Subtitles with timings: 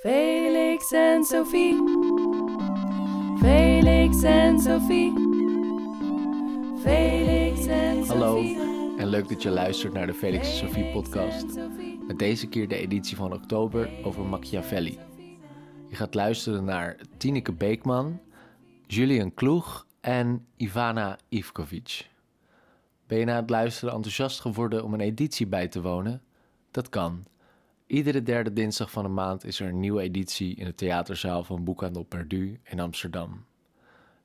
[0.00, 1.74] Felix en Sophie.
[3.38, 5.12] Felix en Sophie.
[6.82, 8.58] Felix en Hallo Sophie.
[8.98, 11.46] en leuk dat je luistert naar de Felix en Sophie podcast.
[12.06, 14.98] Met deze keer de editie van oktober over Machiavelli.
[15.88, 18.20] Je gaat luisteren naar Tineke Beekman,
[18.86, 22.08] Julian Kloeg en Ivana Ivkovic.
[23.06, 26.22] Ben je na het luisteren enthousiast geworden om een editie bij te wonen?
[26.70, 27.24] Dat kan.
[27.88, 31.64] Iedere derde dinsdag van de maand is er een nieuwe editie in de theaterzaal van
[31.64, 33.44] Boekhandel Perdu in Amsterdam.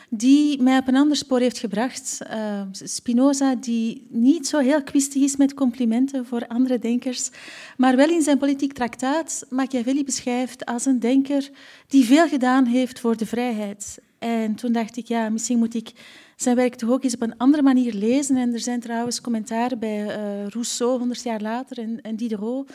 [0.09, 2.19] die mij op een ander spoor heeft gebracht.
[2.21, 7.29] Ehm, Spinoza, die niet zo heel kwistig is met complimenten voor andere denkers,
[7.77, 11.49] maar wel in zijn politiek traktaat Machiavelli beschrijft als een denker
[11.87, 13.99] die veel gedaan heeft voor de vrijheid.
[14.19, 15.91] En toen dacht ik, ja, misschien moet ik
[16.35, 18.37] zijn werk toch ook eens op een andere manier lezen.
[18.37, 22.71] En er zijn trouwens commentaren bij eh, Rousseau, honderd jaar later, en, en Diderot,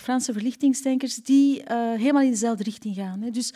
[0.00, 3.20] Franse verlichtingsdenkers, die eh, helemaal in dezelfde richting gaan.
[3.20, 3.30] Hè.
[3.30, 3.52] Dus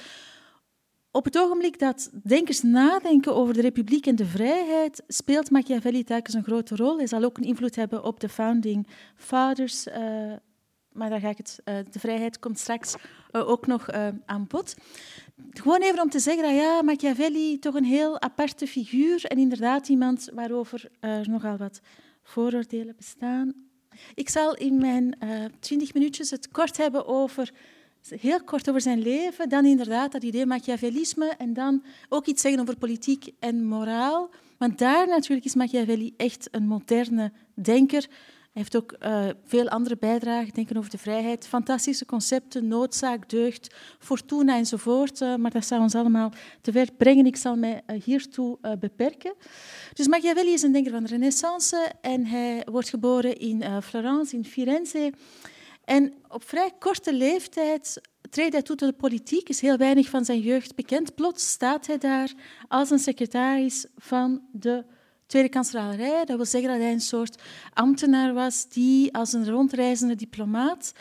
[1.10, 6.34] op het ogenblik dat denkers nadenken over de republiek en de vrijheid, speelt Machiavelli telkens
[6.34, 6.96] een grote rol.
[6.96, 9.86] Hij zal ook een invloed hebben op de founding fathers.
[9.86, 10.32] eh,
[10.98, 12.94] maar daar ga ik het, eh, de vrijheid komt straks
[13.30, 14.74] eh, ook nog eh, aan bod.
[15.50, 19.88] Gewoon even om te zeggen dat ja, Machiavelli toch een heel aparte figuur en inderdaad
[19.88, 21.80] iemand waarover er nogal wat
[22.22, 23.67] vooroordelen bestaan.
[24.14, 25.18] Ik zal in mijn
[25.60, 27.52] twintig minuutjes het kort hebben over,
[28.08, 32.60] heel kort over zijn leven, dan inderdaad dat idee Machiavellisme en dan ook iets zeggen
[32.60, 34.30] over politiek en moraal.
[34.58, 38.06] Want daar natuurlijk is Machiavelli echt een moderne denker.
[38.58, 44.56] Heeft ook eh, veel andere bijdragen, denken over de vrijheid, fantastische concepten, noodzaak, deugd, fortuna
[44.56, 45.20] enzovoort.
[45.20, 47.26] eh, maar dat zou ons allemaal te ver brengen.
[47.26, 49.34] Ik zal mij eh, hiertoe beperken.
[49.92, 54.44] Dus Machiavelli is een denker van de renaissance en hij wordt geboren in Florence, in
[54.44, 55.12] Firenze.
[55.84, 60.24] En op vrij korte leeftijd treedt hij toe tot de politiek, is heel weinig van
[60.24, 61.14] zijn jeugd bekend.
[61.14, 62.32] Plots staat hij daar
[62.68, 64.84] als een secretaris van de
[65.28, 66.24] Tweede Kanslarij.
[66.24, 67.42] Dat wil zeggen dat hij een soort
[67.74, 70.92] ambtenaar was die als een rondreizende diplomaat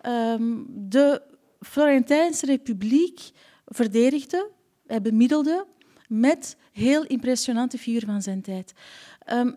[0.00, 1.22] ehm, de
[1.60, 3.30] Florentijnse Republiek
[3.66, 4.50] verdedigde,
[4.86, 5.66] hij bemiddelde
[6.08, 8.72] met heel impressionante figuren van zijn tijd.
[9.24, 9.52] Ehm,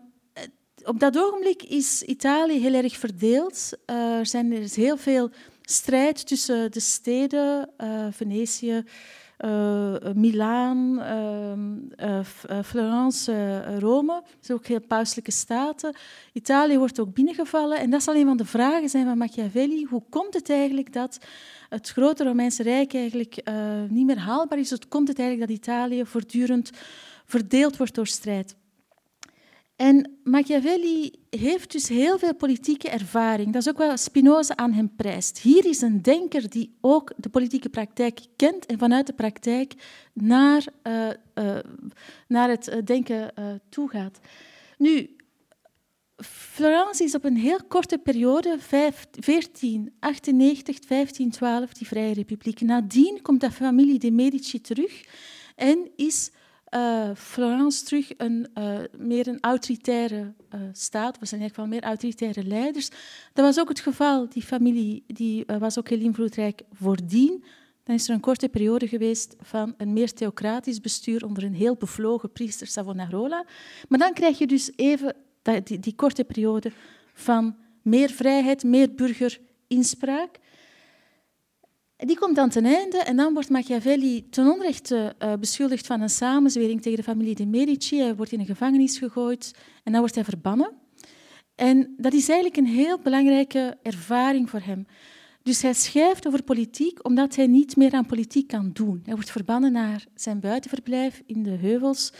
[0.84, 3.70] op dat ogenblik is Italië heel erg verdeeld.
[3.84, 5.30] Eh, er, zijn, er is heel veel
[5.62, 8.84] strijd tussen de steden, eh, Venetië,
[10.14, 11.02] Milaan,
[12.00, 12.18] uh,
[12.50, 14.22] uh, Florence, Rome.
[14.40, 15.96] Zijn ook heel pauselijke staten.
[16.32, 17.78] Italië wordt ook binnengevallen.
[17.78, 19.84] En dat zal een van de vragen zijn van Machiavelli.
[19.84, 21.18] Hoe komt het eigenlijk dat
[21.68, 23.42] het grote Romeinse Rijk eigenlijk
[23.88, 24.70] niet meer haalbaar is?
[24.70, 26.70] Hoe komt het eigenlijk dat Italië voortdurend
[27.24, 28.56] verdeeld wordt door strijd?
[29.76, 33.52] En Machiavelli heeft dus heel veel politieke ervaring.
[33.52, 35.38] Dat is ook wat Spinoza aan hem prijst.
[35.38, 39.72] Hier is een denker die ook de politieke praktijk kent en vanuit de praktijk
[40.12, 41.58] naar, uh, uh,
[42.28, 44.18] naar het denken uh, toegaat.
[44.78, 45.16] Nu,
[46.24, 52.60] Florence is op een heel korte periode, 1498, 1512, die Vrije Republiek.
[52.60, 55.04] Nadien komt de familie de Medici terug
[55.56, 56.30] en is
[56.74, 61.18] uh, Florence terug een, uh, meer een autoritaire uh, staat.
[61.18, 62.88] We zijn eigenlijk wel meer autoritaire leiders.
[63.32, 64.28] Dat was ook het geval.
[64.28, 67.44] Die familie die, was ook heel invloedrijk voordien.
[67.84, 71.76] Dan is er een korte periode geweest van een meer theocratisch bestuur onder een heel
[71.76, 73.44] bevlogen priester Savonarola.
[73.88, 75.14] Maar dan krijg je dus even
[75.64, 76.72] die, die korte periode
[77.14, 80.38] van meer vrijheid, meer burgerinspraak.
[81.96, 86.10] Die komt dan ten einde en dan wordt Machiavelli ten onrechte uh, beschuldigd van een
[86.10, 88.00] samenzwering tegen de familie de Medici.
[88.00, 89.54] Hij wordt in een gevangenis gegooid
[89.84, 90.72] en dan wordt hij verbannen.
[91.54, 94.86] En dat is eigenlijk een heel belangrijke ervaring voor hem.
[95.42, 99.00] Dus hij schrijft over politiek omdat hij niet meer aan politiek kan doen.
[99.04, 102.12] Hij wordt verbannen naar zijn buitenverblijf in de heuvels.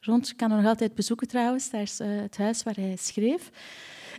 [0.00, 3.50] Rond, kan er nog altijd bezoeken trouwens, daar is uh, het huis waar hij schreef.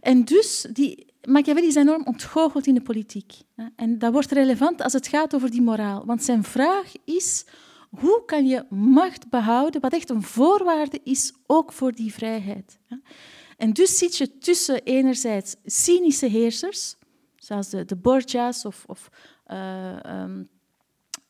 [0.01, 3.33] En dus die Machiavelli is enorm ontgoocheld in de politiek.
[3.75, 6.05] En dat wordt relevant als het gaat over die moraal.
[6.05, 7.45] Want zijn vraag is,
[7.89, 12.79] hoe kan je macht behouden, wat echt een voorwaarde is, ook voor die vrijheid.
[13.57, 16.95] En dus zit je tussen enerzijds cynische heersers,
[17.35, 19.09] zoals de, de Borgia's of, of
[19.47, 20.49] uh, um,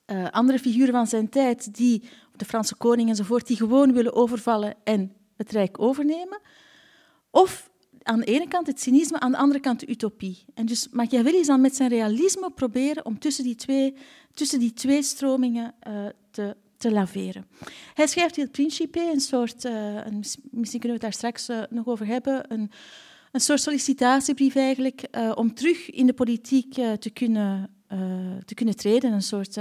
[0.07, 2.03] uh, andere figuren van zijn tijd, die,
[2.35, 6.41] de Franse koning enzovoort, die gewoon willen overvallen en het rijk overnemen.
[7.31, 7.71] Of
[8.03, 10.45] aan de ene kant het cynisme, aan de andere kant de utopie.
[10.53, 13.93] En dus Machiavelli zal met zijn realisme proberen om tussen die twee,
[14.33, 17.45] tussen die twee stromingen uh, te, te laveren.
[17.93, 21.61] Hij schrijft in Principe een soort, uh, een, misschien kunnen we het daar straks uh,
[21.69, 22.71] nog over hebben, een,
[23.31, 27.69] een soort sollicitatiebrief eigenlijk, om terug in de politiek te, kunnen,
[28.45, 29.13] te kunnen treden.
[29.13, 29.57] Een soort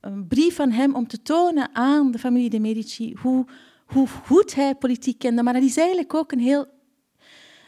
[0.00, 3.46] een brief van hem om te tonen aan de familie de Medici hoe,
[3.86, 5.42] hoe goed hij politiek kende.
[5.42, 6.66] Maar dat is eigenlijk ook een heel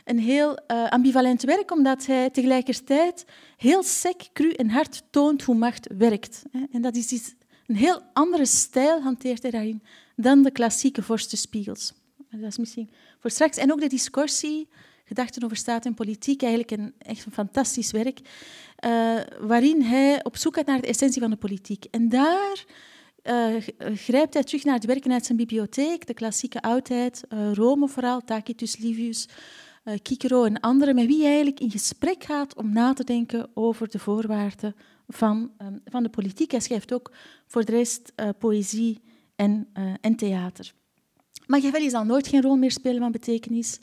[0.04, 3.24] een heel uh, ambivalent werk, omdat hij tegelijkertijd
[3.56, 6.42] heel sec, cru en hard toont hoe macht werkt.
[6.72, 7.34] En dat is
[7.66, 9.82] een heel andere stijl hanteert hij daarin
[10.16, 11.92] dan de klassieke vorstenspiegels.
[12.30, 13.56] Dat is misschien voor straks.
[13.56, 14.68] En ook de discussie,
[15.04, 20.36] gedachten over staat en politiek, eigenlijk een, echt een fantastisch werk, uh, waarin hij op
[20.36, 21.84] zoek gaat naar de essentie van de politiek.
[21.90, 22.64] En daar
[23.24, 23.62] uh,
[23.94, 28.76] grijpt hij terug naar het werken uit zijn bibliotheek, de klassieke oudheid, Rome vooral, Tacitus
[28.76, 29.28] Livius,
[29.84, 33.50] uh, Cicero en anderen, met wie hij eigenlijk in gesprek gaat om na te denken
[33.54, 34.74] over de voorwaarden
[35.08, 36.50] van, um, van de politiek.
[36.50, 37.12] Hij schrijft ook
[37.46, 39.00] voor de rest uh, poëzie
[39.36, 40.72] en, uh, en theater.
[41.46, 43.78] Machiavelli zal nooit geen rol meer spelen van betekenis.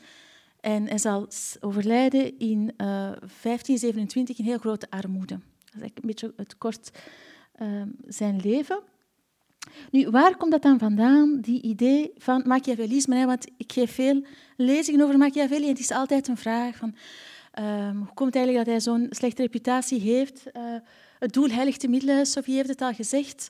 [0.60, 1.28] En hij zal
[1.60, 5.40] overlijden in 1527 in heel grote armoede.
[5.66, 6.92] Dat is een beetje het kort
[7.56, 8.80] ehm, zijn leven.
[9.92, 13.26] Nu, waar komt dat dan vandaan, die idee van Machiavellisme?
[13.26, 14.26] Want ik geef veel
[14.58, 16.96] lezingen over Machiavelli en het is altijd een vraag van...
[17.60, 20.44] Um, hoe komt het eigenlijk dat hij zo'n slechte reputatie heeft?
[20.54, 20.64] Uh,
[21.20, 23.50] het doel heiligt de middelen, Sophie heeft het al gezegd.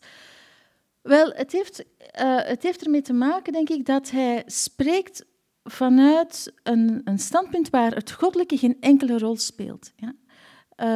[1.02, 1.84] Wel, het heeft,
[2.22, 5.26] uh, het heeft ermee te maken, denk ik, dat hij spreekt
[5.64, 9.92] vanuit een, een standpunt waar het goddelijke geen enkele rol speelt.
[9.96, 10.14] Ja?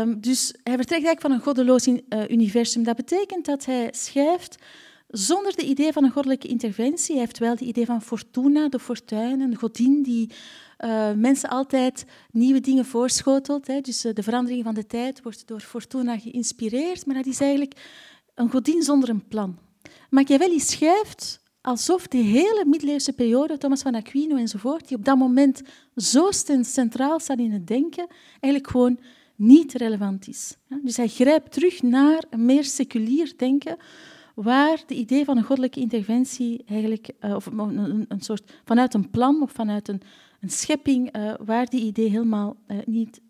[0.02, 2.00] Um, dus hij vertrekt eigenlijk van een goddeloos uh,
[2.30, 2.84] universum.
[2.84, 4.64] Dat betekent dat hij schrijft
[5.14, 7.16] zonder de idee van een goddelijke interventie.
[7.16, 10.30] Hij heeft wel het idee van Fortuna, de fortuin, een godin die
[10.80, 13.68] uh, mensen altijd nieuwe dingen voorschotelt.
[13.68, 13.82] Hè.
[13.82, 17.74] Dus uh, de verandering van de tijd wordt door Fortuna geïnspireerd, maar dat is eigenlijk
[18.36, 19.58] een godin zonder een plan.
[20.10, 25.62] Machiavelli schrijft alsof de hele middeleeuwse periode, Thomas van Aquino enzovoort, die op dat moment
[25.96, 26.32] zo
[26.62, 29.00] centraal staat in het denken, eigenlijk gewoon
[29.36, 30.56] niet relevant is.
[30.84, 33.78] Dus hij grijpt terug naar een meer seculier denken,
[34.34, 39.10] waar de idee van een goddelijke interventie eigenlijk, uh, of een, een, soort vanuit een
[39.10, 40.02] plan of vanuit een,
[40.40, 43.22] een schepping, uh, waar die idee helemaal uh, niet,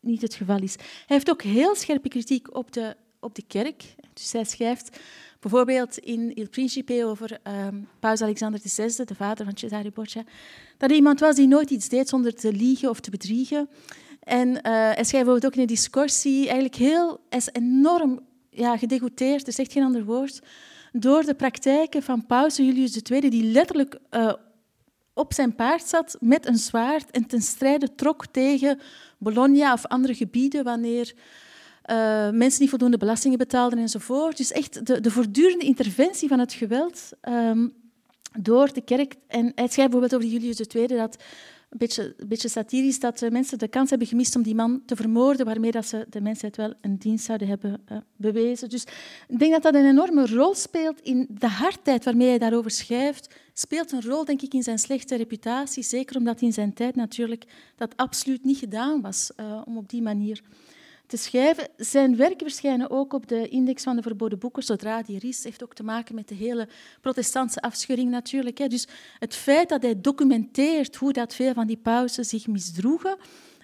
[0.00, 0.74] niet het geval is.
[0.76, 3.94] Hij heeft ook heel scherpe kritiek op de, op de kerk.
[4.12, 5.00] Dus hij schrijft
[5.40, 10.24] bijvoorbeeld in Il Principe over um, Paus Alexander VI, de vader van Cesare Borgia,
[10.78, 13.68] dat hij iemand was die nooit iets deed zonder te liegen of te bedriegen.
[14.20, 18.20] En hij schrijft ook in een discussie, eigenlijk heel, is enorm
[18.54, 20.40] ja, gedegoûteerd, er is echt geen ander woord,
[20.92, 24.32] door de praktijken van paus Julius II, die letterlijk uh,
[25.14, 28.80] op zijn paard zat met een zwaard en ten strijde trok tegen
[29.18, 31.14] Bologna of andere gebieden wanneer
[31.90, 34.36] uh, mensen niet voldoende belastingen betaalden enzovoort.
[34.36, 37.72] Dus echt de, de voortdurende interventie van het geweld um,
[38.38, 39.14] door de kerk.
[39.26, 41.22] En hij schrijft bijvoorbeeld over Julius II dat
[41.72, 45.46] een beetje, beetje satirisch dat mensen de kans hebben gemist om die man te vermoorden,
[45.46, 48.68] waarmee dat ze de mensheid wel een dienst zouden hebben uh, bewezen.
[48.68, 48.84] Dus
[49.28, 53.34] ik denk dat dat een enorme rol speelt in de hardheid waarmee hij daarover schrijft.
[53.52, 55.82] Speelt een rol, denk ik, in zijn slechte reputatie.
[55.82, 57.44] Zeker omdat in zijn tijd natuurlijk
[57.76, 60.42] dat absoluut niet gedaan was uh, om op die manier
[61.12, 61.68] te schrijven.
[61.76, 65.44] Zijn werken verschijnen ook op de index van de verboden boeken, zodra die er is.
[65.44, 66.68] heeft ook te maken met de hele
[67.00, 68.58] protestantse afschuring natuurlijk.
[68.58, 68.66] Hè.
[68.66, 68.88] Dus
[69.18, 73.16] het feit dat hij documenteert hoe dat veel van die pausen zich misdroegen,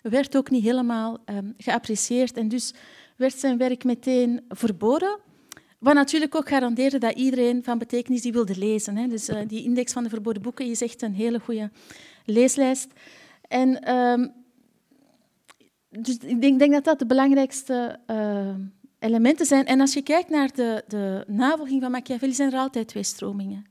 [0.02, 2.36] werd ook niet helemaal um, geapprecieerd.
[2.36, 2.74] En dus
[3.16, 5.18] werd zijn werk meteen verboden.
[5.78, 8.96] Wat natuurlijk ook garandeerde dat iedereen van betekenis die wilde lezen.
[8.96, 9.06] Hè.
[9.06, 11.70] Dus uh, die index van de verboden boeken is echt een hele goede
[12.24, 12.88] leeslijst.
[13.48, 14.32] En um,
[15.90, 18.54] dus ik denk, denk, dat dat de belangrijkste uh,
[18.98, 19.66] elementen zijn.
[19.66, 23.66] En als je kijkt naar de, de navolging van Machiavelli, zijn er altijd twee stromingen.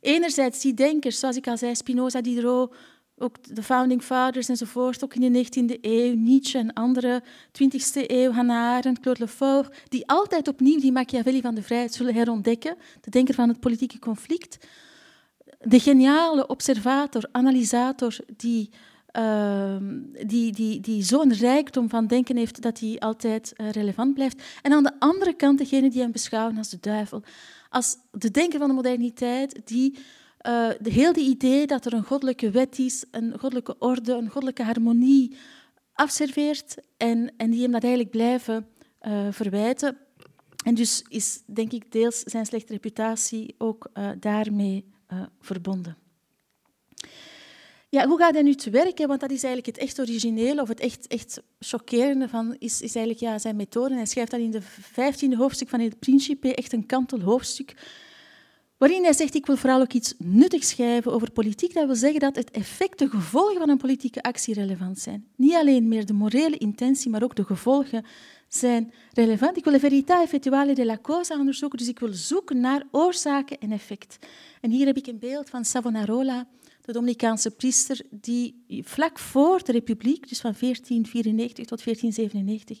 [0.00, 2.74] Enerzijds die denkers, zoals ik al zei, Spinoza, Diderot,
[3.18, 7.22] ook de founding fathers enzovoort, ook in de 19e eeuw, Nietzsche en andere,
[7.62, 12.14] 20e eeuw, Hannah Arendt, Claude Lefort, die altijd opnieuw die Machiavelli van de vrijheid zullen
[12.14, 14.58] herontdekken, de denker van het politieke conflict.
[15.58, 18.70] De geniale observator, analysator, die
[19.10, 24.42] ehm, die, die, die zo'n rijkdom van denken heeft dat hij altijd eh, relevant blijft.
[24.62, 27.22] En aan de andere kant degene die hem beschouwen als de duivel.
[27.68, 32.04] Als de denker van de moderniteit die uh, de, heel die idee dat er een
[32.04, 35.36] goddelijke wet is, een goddelijke orde, een goddelijke harmonie
[35.92, 38.66] afserveert en, en die hem dat eigenlijk blijven
[39.02, 39.96] uh, verwijten.
[40.64, 44.84] En dus is, denk ik, deels zijn slechte reputatie ook daarmee
[45.40, 45.96] verbonden.
[47.90, 49.08] Ja, hoe gaat hij nu te werken?
[49.08, 52.94] Want dat is eigenlijk het echt originele of het echt, echt chockerende van is, is
[52.94, 53.94] eigenlijk ja, zijn methode.
[53.94, 57.74] Hij schrijft dat in de vijftiende hoofdstuk van het Principe, echt een kantel hoofdstuk,
[58.76, 61.74] waarin hij zegt, ik wil vooral ook iets nuttigs schrijven over politiek.
[61.74, 65.26] Dat wil zeggen dat het effect, de gevolgen van een politieke actie relevant zijn.
[65.36, 68.04] Niet alleen meer de morele intentie, maar ook de gevolgen
[68.48, 69.56] zijn relevant.
[69.56, 73.72] Ik wil de verità effettuale della cosa onderzoeken, dus ik wil zoeken naar oorzaken en
[73.72, 74.18] effect.
[74.60, 76.46] En hier heb ik een beeld van Savonarola,
[76.88, 82.80] de Dominicaanse priester, die vlak voor de Republiek, dus van 1494 tot 1497,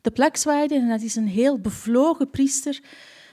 [0.00, 0.74] de plak zwaaide.
[0.74, 2.80] En dat is een heel bevlogen priester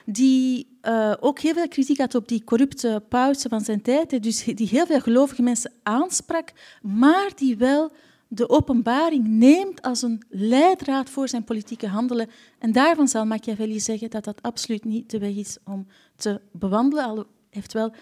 [0.06, 4.44] die uh, ook heel veel kritiek had op die corrupte pausen van zijn tijd, dus
[4.44, 6.52] die heel veel gelovige mensen aansprak,
[6.82, 7.92] maar die wel
[8.28, 12.30] de openbaring neemt als een leidraad voor zijn politieke handelen.
[12.60, 17.06] En daarvan zal Machiavelli zeggen dat dat absoluut niet de weg is om te bewandelen.
[17.06, 17.94] Al heeft wel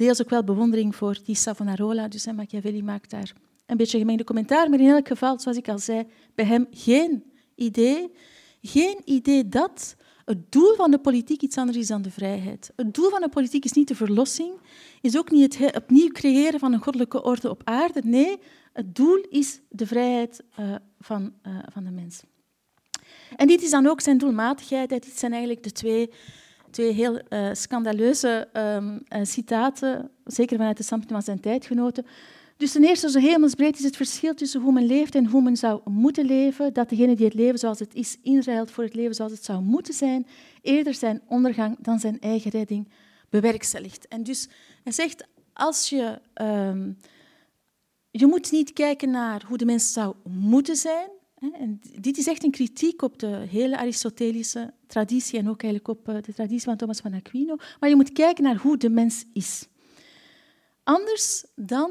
[0.00, 3.32] deels ook wel bewondering voor die Savonarola, dus Machiavelli maakt daar
[3.66, 4.70] een beetje gemengde commentaar.
[4.70, 8.12] Maar in elk geval, zoals ik al zei, bij hem geen idee,
[8.62, 12.72] geen idee dat het doel van de politiek iets anders is dan de vrijheid.
[12.76, 14.52] Het doel van de politiek is niet de verlossing,
[15.00, 18.00] is ook niet het opnieuw creëren van een goddelijke orde op aarde.
[18.04, 18.38] Nee,
[18.72, 22.22] het doel is de vrijheid uh, van, uh, van de mens.
[23.36, 24.88] En dit is dan ook zijn doelmatigheid.
[24.88, 26.10] Dit zijn eigenlijk de twee,
[26.70, 32.06] twee heel uh, scandaleuze um, citaten, zeker vanuit de standpunt van zijn tijdgenoten.
[32.56, 35.56] Dus ten eerste, zo hemelsbreed is het verschil tussen hoe men leeft en hoe men
[35.56, 36.72] zou moeten leven.
[36.72, 39.62] Dat degene die het leven zoals het is inruilt voor het leven zoals het zou
[39.62, 40.26] moeten zijn,
[40.62, 42.88] eerder zijn ondergang dan zijn eigen redding
[43.28, 44.08] bewerkstelligt.
[44.08, 44.48] En dus
[44.82, 46.98] hij zegt, als je, um,
[48.10, 51.08] je moet niet kijken naar hoe de mens zou moeten zijn.
[51.40, 56.08] En dit is echt een kritiek op de hele Aristotelische traditie en ook eigenlijk op
[56.08, 57.56] eh, de traditie van Thomas van Aquino.
[57.80, 59.66] Maar je moet kijken naar hoe de mens is.
[60.82, 61.90] Anders dan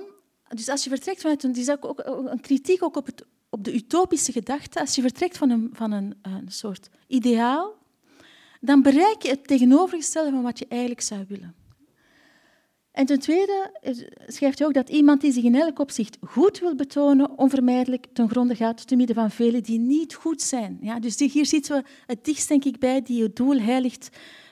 [0.50, 3.74] dus als je vertrekt vanuit een, is ook een kritiek ook op, het, op de
[3.74, 7.74] utopische gedachte, als je vertrekt van een, van een, een soort ideaal,
[8.62, 11.56] dan bereik je het tegenovergestelde van wat je eigenlijk zou willen.
[13.00, 13.72] En ten tweede
[14.28, 18.30] schrijft hij ook dat iemand die zich in elk opzicht goed wil betonen, onvermijdelijk ten
[18.30, 20.78] gronde gaat te midden van velen die niet goed zijn.
[20.82, 24.10] Ja, dus hier zitten we het dichtst, denk ik, bij die het doel heiligt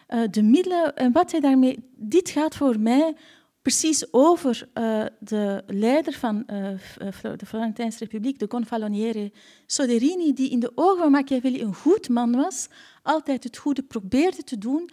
[0.09, 0.95] uh, de middelen.
[0.95, 1.77] En wat hij daarmee...
[1.95, 3.15] Dit gaat voor mij
[3.61, 6.43] precies over uh, de leider van
[7.37, 9.31] de Florentijnse Republiek, de Confaloniere
[9.65, 12.67] Soderini, die in de ogen van Machiavelli een goed man was,
[13.03, 14.89] altijd het goede probeerde te doen,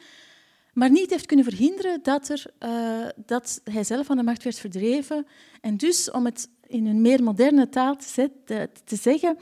[0.74, 4.58] maar niet heeft kunnen verhinderen dat, er, uh, dat hij zelf van de macht werd
[4.58, 5.26] verdreven.
[5.60, 8.30] En dus, om het in een meer moderne taal te,
[8.84, 9.36] te zeggen,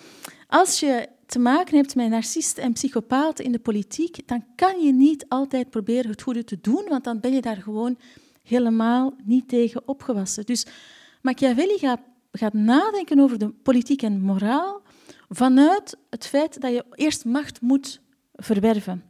[0.46, 4.92] als je te maken hebt met narcisten en psychopaten in de politiek, dan kan je
[4.92, 7.98] niet altijd proberen het goede te doen, want dan ben je daar gewoon
[8.42, 10.46] helemaal niet tegen opgewassen.
[10.46, 10.66] Dus
[11.22, 12.00] Machiavelli gaat,
[12.32, 14.82] gaat nadenken over de politiek en moraal
[15.28, 18.00] vanuit het feit dat je eerst macht moet
[18.34, 19.02] verwerven.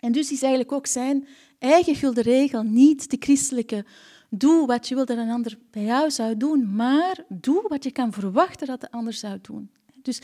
[0.00, 1.26] En dus is eigenlijk ook zijn
[1.60, 3.84] eigen gulden regel niet de christelijke
[4.30, 7.90] doe wat je wil dat een ander bij jou zou doen, maar doe wat je
[7.90, 9.70] kan verwachten dat de ander zou doen.
[10.02, 10.20] Dus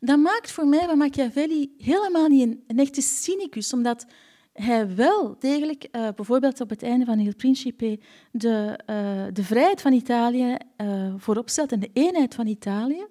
[0.00, 4.06] dat maakt voor mij van Machiavelli helemaal niet een, echte cynicus, omdat
[4.52, 7.98] hij wel degelijk, uh, bijvoorbeeld op het einde van Il Principe,
[8.30, 13.06] de, uh, de vrijheid van Italië uh, voorop stelt en de eenheid van Italië.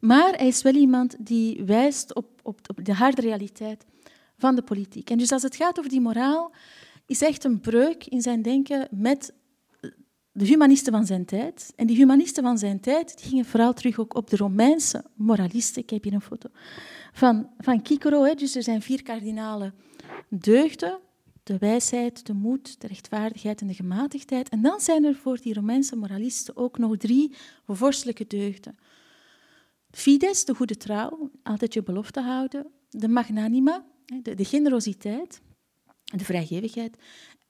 [0.00, 3.84] Maar hij is wel iemand die wijst op, op, op, de harde realiteit
[4.38, 5.10] van de politiek.
[5.10, 6.52] En dus als het gaat over die moraal,
[7.06, 9.32] is echt een breuk in zijn denken met
[10.32, 11.72] de humanisten van zijn tijd.
[11.76, 15.82] En die humanisten van zijn tijd die gingen vooral terug ook op de Romeinse moralisten.
[15.82, 16.48] Ik heb hier een foto
[17.12, 18.22] van, van Cicero.
[18.22, 18.34] Hè.
[18.34, 19.74] Dus er zijn vier kardinalen
[20.28, 20.98] deugden,
[21.42, 24.48] de wijsheid, de moed, de rechtvaardigheid en de gematigdheid.
[24.48, 27.34] En dan zijn er voor die Romeinse moralisten ook nog drie
[27.66, 28.78] vorstelijke deugden.
[29.90, 32.66] Fides, de goede trouw, altijd je belofte houden.
[32.90, 33.84] De magnanima,
[34.22, 35.40] de generositeit,
[36.04, 36.96] de vrijgevigheid.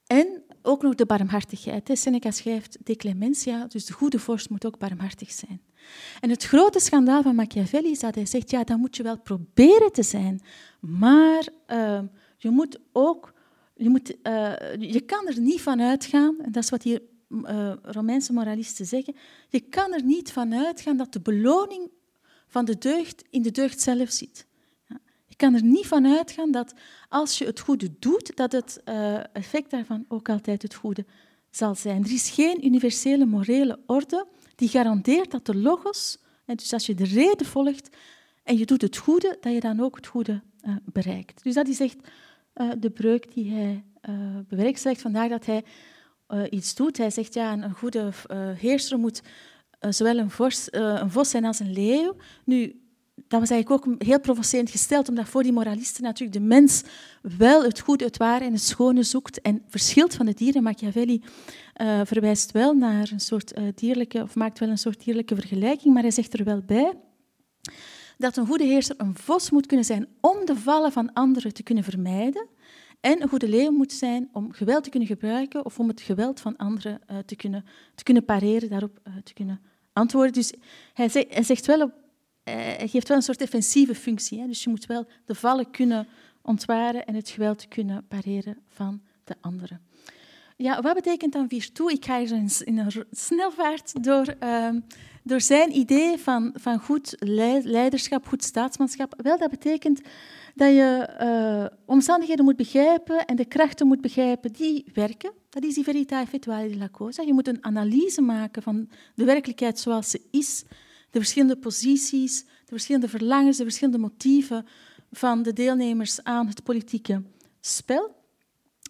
[0.07, 1.91] En ook nog de barmhartigheid.
[1.93, 5.61] Seneca schrijft de clementia, dus de goede vorst moet ook barmhartig zijn.
[6.21, 9.19] En het grote schandaal van Machiavelli is dat hij zegt, ja, dan moet je wel
[9.19, 10.41] proberen te zijn,
[10.81, 12.01] maar uh,
[12.37, 13.35] je moet ook,
[13.75, 17.73] je, moet, uh, je kan er niet van uitgaan, en dat is wat hier uh,
[17.83, 19.15] Romeinse moralisten zeggen,
[19.49, 21.91] je kan er niet van uitgaan dat de beloning
[22.47, 24.47] van de deugd in de deugd zelf zit.
[25.35, 26.75] Je kan er niet van uitgaan dat
[27.09, 31.05] als je het goede doet, dat het uh, effect daarvan ook altijd het goede
[31.51, 32.05] zal zijn.
[32.05, 36.95] Er is geen universele morele orde die garandeert dat de logos, en dus als je
[36.95, 37.97] de reden volgt
[38.43, 41.43] en je doet het goede, dat je dan ook het goede uh, bereikt.
[41.43, 41.97] Dus dat is echt
[42.55, 45.03] uh, de breuk die hij uh, bewerkstelligt.
[45.03, 45.65] Vandaar dat hij
[46.51, 46.97] iets doet.
[46.97, 48.11] Hij zegt, ja, een goede
[48.59, 49.23] heerser moet
[49.81, 52.17] zowel een vos, een vos zijn als een leeuw.
[52.45, 52.84] Nu,
[53.35, 56.83] dat was eigenlijk ook heel provocerend gesteld, omdat voor die moralisten natuurlijk de mens
[57.23, 60.63] wel het goede, het ware en het schone zoekt en verschilt van de dieren.
[60.63, 61.23] Machiavelli
[61.81, 65.95] uh, verwijst wel naar een soort uh, dierlijke, of maakt wel een soort dierlijke vergelijking,
[65.95, 66.93] maar hij zegt er wel bij
[68.19, 71.63] dat een goede heerser een vos moet kunnen zijn om de vallen van anderen te
[71.63, 72.49] kunnen vermijden.
[73.01, 76.41] En een goede leeuw moet zijn om geweld te kunnen gebruiken of om het geweld
[76.41, 77.65] van anderen uh, te, kunnen,
[77.95, 79.61] te kunnen pareren, daarop te kunnen
[79.93, 80.33] antwoorden.
[80.33, 80.53] Dus
[80.93, 82.04] hij, zegt, hij zegt wel op eh,
[82.51, 84.41] hij geeft wel een soort defensieve functie.
[84.41, 84.47] Hè?
[84.47, 86.09] Dus je moet wel de vallen kunnen
[86.43, 89.81] ontwaren en het geweld kunnen pareren van de anderen.
[90.57, 91.91] Ja, wat betekent dan virtu?
[91.91, 92.33] Ik ga hier
[92.65, 94.69] in een snelvaart door, uh,
[95.23, 97.17] door zijn idee van, van goed
[97.63, 99.15] leiderschap, goed staatsmanschap.
[99.23, 100.01] Wel, dat betekent
[100.55, 105.33] dat je uh, omstandigheden moet begrijpen en de krachten moet begrijpen die werken.
[105.51, 107.23] Dat is die effettuale di la cosa.
[107.23, 110.65] Je moet een analyse maken van de werkelijkheid zoals ze is
[111.15, 114.67] de verschillende posities, de verschillende verlangens, de verschillende motieven
[115.13, 117.23] van de deelnemers aan het politieke
[117.61, 118.15] spel.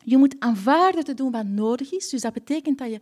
[0.05, 2.09] Je moet aanvaarden te doen wat nodig is.
[2.09, 3.01] Dus dat betekent dat je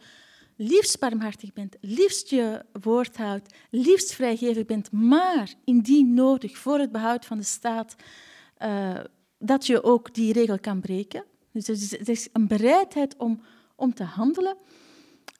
[0.56, 6.92] liefst barmhartig bent, liefst je woord houdt, liefst vrijgevig bent, maar indien nodig voor het
[6.92, 7.96] behoud van de staat,
[8.62, 9.00] uh,
[9.38, 11.24] dat je ook die regel kan breken.
[11.52, 13.42] Dus er is een bereidheid om,
[13.76, 14.56] om te handelen.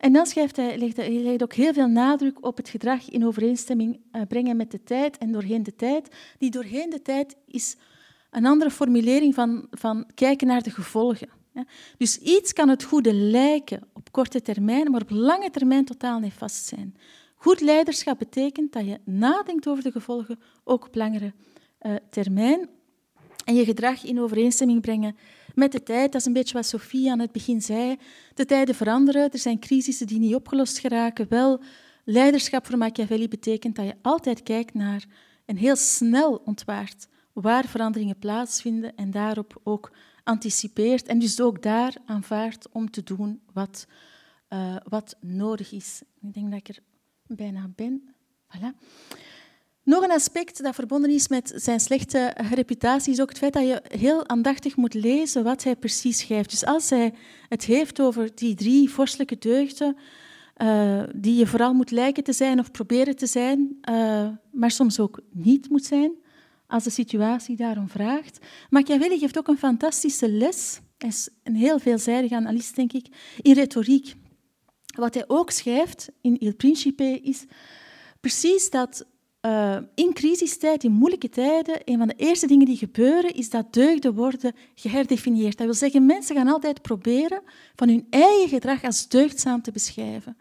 [0.03, 3.27] En dan schrijft hij, legt hij legt ook heel veel nadruk op het gedrag in
[3.27, 6.09] overeenstemming uh, brengen met de tijd en doorheen de tijd.
[6.39, 7.77] Die doorheen de tijd is
[8.31, 11.29] een andere formulering van, van kijken naar de gevolgen.
[11.97, 16.65] Dus iets kan het goede lijken op korte termijn, maar op lange termijn totaal nefast
[16.65, 16.97] zijn.
[17.35, 21.33] Goed leiderschap betekent dat je nadenkt over de gevolgen, ook op langere
[21.83, 22.69] uh, termijn.
[23.45, 25.17] En je gedrag in overeenstemming brengen
[25.55, 26.13] met de tijd.
[26.13, 27.97] Dat is een beetje wat Sophie aan het begin zei.
[28.35, 31.29] De tijden veranderen, er zijn crisissen die niet opgelost geraken.
[31.29, 31.61] Wel,
[32.05, 35.05] leiderschap voor Machiavelli betekent dat je altijd kijkt naar
[35.45, 39.93] en heel snel ontwaart waar veranderingen plaatsvinden en daarop ook
[40.25, 43.87] anticipeert en dus ook daar aanvaardt om te doen wat,
[44.49, 46.03] uh, wat nodig is.
[46.21, 46.83] Ik denk dat ik er
[47.27, 48.15] bijna ben.
[48.47, 48.79] Voilà.
[49.85, 53.67] Nog een aspect dat verbonden is met zijn slechte reputatie is ook het feit dat
[53.67, 56.51] je heel aandachtig moet lezen wat hij precies schrijft.
[56.51, 57.15] Dus als hij
[57.49, 59.97] het heeft over die drie vorstelijke deugden,
[60.57, 65.01] uh, die je vooral moet lijken te zijn of proberen te zijn, uh, maar soms
[65.01, 66.13] ook niet moet zijn,
[66.67, 68.39] als de situatie daarom vraagt.
[68.71, 70.81] Machiavelli geeft ook een fantastische les.
[70.99, 73.07] Hij is een heel veelzijdige analist, denk ik,
[73.41, 74.15] in retoriek.
[74.97, 77.45] Wat hij ook schrijft in Il Principe is
[78.21, 79.07] precies dat
[79.47, 83.73] uh, in crisistijd, in moeilijke tijden, een van de eerste dingen die gebeuren, is dat
[83.73, 85.57] deugden worden geherdefinieerd.
[85.57, 87.43] Dat wil zeggen, mensen gaan altijd proberen
[87.77, 90.37] van hun eigen gedrag als deugdzaam te beschrijven.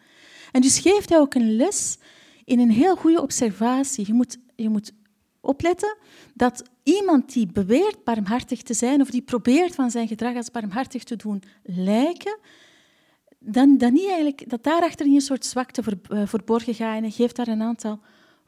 [0.52, 1.98] En dus geeft hij ook een les
[2.46, 4.08] in een heel goede observatie.
[4.08, 4.92] Je moet, je moet
[5.40, 5.98] opletten
[6.34, 11.04] dat iemand die beweert barmhartig te zijn, of die probeert van zijn gedrag als barmhartig
[11.04, 12.40] te doen lijken,
[13.40, 17.04] dan, dan niet eigenlijk, dat daarachter een soort zwakte eh, verborgen gaat.
[17.04, 18.00] En geeft daar een aantal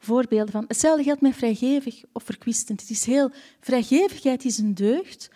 [0.04, 0.64] voorbeelden van.
[0.68, 2.80] Hetzelfde geldt met vrijgevig of verkwistend.
[2.80, 5.30] Het is heel, vrijgevigheid is een deugd,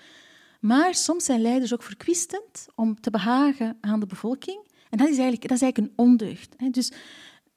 [0.61, 4.67] maar soms zijn leiders ook verkwistend om te behagen aan de bevolking.
[4.91, 6.57] En dat is eigenlijk, dat is eigenlijk een ondeugd.
[6.71, 6.93] Dus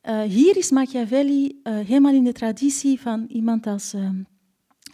[0.03, 4.09] uh, hier is Machiavelli uh, helemaal in de traditie van iemand als uh,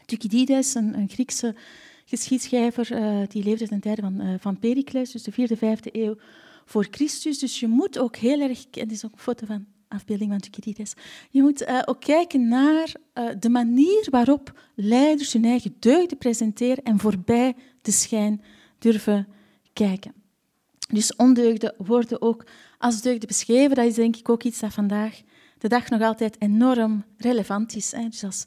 [0.06, 1.56] Thucydides, een, Griekse
[2.06, 2.88] geschiedschrijver,
[3.30, 6.15] die leefde ten tijde van, van Pericles, dus de vierde, vijfde eeuw
[6.65, 7.39] voor Christus.
[7.39, 8.63] Dus je moet ook heel erg...
[8.63, 10.93] En dit is ook een foto van afbeelding van Thucydides.
[11.30, 16.84] Je moet uh, ook kijken naar uh, de manier waarop leiders hun eigen deugden presenteren
[16.84, 18.41] en voorbij de schijn
[18.80, 19.28] durven
[19.73, 20.13] kijken.
[20.89, 22.45] Dus ondeugden worden ook
[22.78, 23.76] als deugden beschreven.
[23.76, 25.21] Dat is denk ik ook iets dat vandaag
[25.58, 27.91] de dag nog altijd enorm relevant is.
[27.91, 28.10] Hè.
[28.10, 28.45] Dus als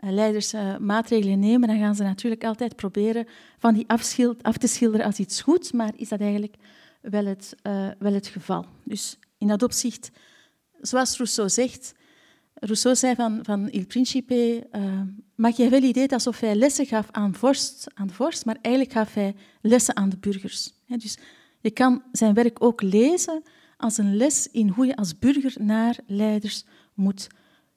[0.00, 3.26] uh, leiders maatregelen nemen, dan gaan ze natuurlijk altijd proberen
[3.58, 3.88] van die
[4.42, 6.54] af te schilderen als iets goeds, maar is dat eigenlijk
[7.00, 7.54] wel het,
[7.98, 8.66] wel het geval.
[8.84, 10.10] Dus in dat opzicht
[10.86, 11.94] zoals Rousseau zegt,
[12.54, 15.00] Rousseau zei van, van Il Principe, uh,
[15.34, 19.34] Machiavelli deed alsof hij lessen gaf aan, vorst, aan de vorst, maar eigenlijk gaf hij
[19.60, 20.72] lessen aan de burgers.
[20.86, 21.18] dus
[21.60, 23.42] je kan zijn werk ook lezen
[23.76, 27.26] als een les in hoe je als burger naar leiders moet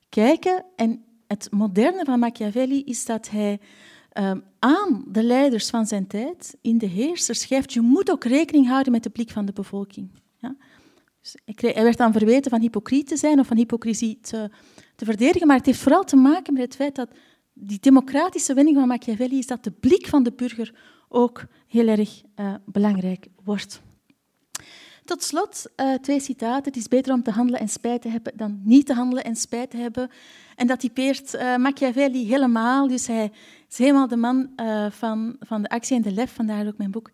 [0.09, 0.65] kijken.
[0.75, 3.59] En het moderne van Machiavelli is dat hij
[4.13, 8.67] um, aan de leiders van zijn tijd, in de heersers, schrijft, je moet ook rekening
[8.67, 10.09] houden met de blik van de bevolking.
[10.37, 10.55] Ja?
[11.31, 14.49] Dus hij werd dan verweten van hypocriet te zijn of van hypocrisie te,
[14.95, 17.09] te verdedigen, maar het heeft vooral te maken met het feit dat
[17.53, 20.73] die democratische winning van Machiavelli is dat de blik van de burger
[21.09, 23.81] ook heel erg uh, belangrijk wordt.
[25.05, 26.63] Tot slot uh, twee citaten.
[26.63, 29.35] Het is beter om te handelen en spijt te hebben dan niet te handelen en
[29.35, 30.09] spijt te hebben.
[30.55, 32.87] En dat typeert uh, Machiavelli helemaal.
[32.87, 33.31] Dus hij
[33.69, 34.49] is helemaal de man
[34.89, 36.33] van, van de actie en de lef.
[36.33, 37.11] Vandaar ook mijn boek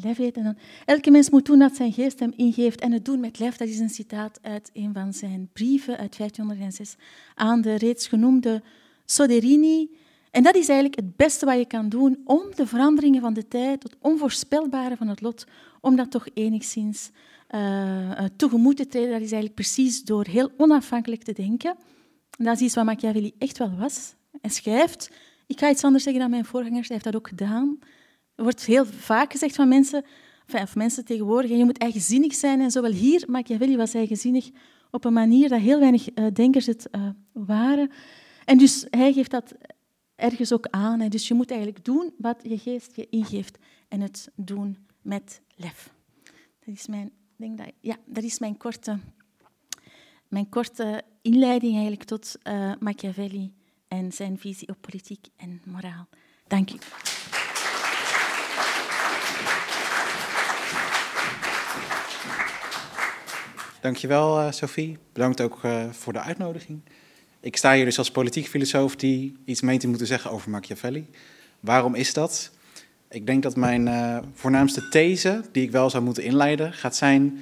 [0.00, 0.36] Heet.
[0.36, 2.80] En dan, Elke mens moet doen wat zijn geest hem ingeeft.
[2.80, 6.16] En het doen met lef, dat is een citaat uit een van zijn brieven uit
[6.16, 6.96] 1506
[7.34, 8.62] aan de reeds genoemde
[9.04, 9.90] Soderini.
[10.30, 13.48] En dat is eigenlijk het beste wat je kan doen om de veranderingen van de
[13.48, 15.46] tijd, het onvoorspelbare van het lot,
[15.80, 17.10] om dat toch enigszins
[17.54, 19.10] uh, tegemoet te treden.
[19.10, 21.76] Dat is eigenlijk precies door heel onafhankelijk te denken.
[22.38, 24.14] En dat is iets wat Machiavelli echt wel was.
[24.40, 25.10] Hij schrijft,
[25.46, 27.78] ik ga iets anders zeggen dan mijn voorgangers, hij heeft dat ook gedaan.
[28.34, 30.04] Er wordt heel vaak gezegd van mensen,
[30.52, 32.60] of mensen tegenwoordig, je moet eigenzinnig zijn.
[32.60, 34.50] En zowel hier, Machiavelli was eigenzinnig
[34.90, 37.90] op een manier dat heel weinig uh, denkers het uh, waren.
[38.44, 39.54] En dus hij geeft dat
[40.16, 41.00] ergens ook aan.
[41.00, 41.08] Hè.
[41.08, 45.92] Dus je moet eigenlijk doen wat je geest je ingeeft en het doen met lef.
[46.64, 48.98] Dat is mijn, denk dat, ja, dat is mijn korte,
[50.28, 53.52] mijn korte inleiding eigenlijk tot uh, Machiavelli
[53.88, 56.08] en zijn visie op politiek en moraal.
[56.46, 56.76] Dank u.
[63.84, 64.98] Dankjewel, uh, Sophie.
[65.12, 66.80] Bedankt ook uh, voor de uitnodiging.
[67.40, 71.06] Ik sta hier dus als politiek filosoof die iets meent te moeten zeggen over Machiavelli.
[71.60, 72.50] Waarom is dat?
[73.08, 77.40] Ik denk dat mijn uh, voornaamste these, die ik wel zou moeten inleiden, gaat zijn: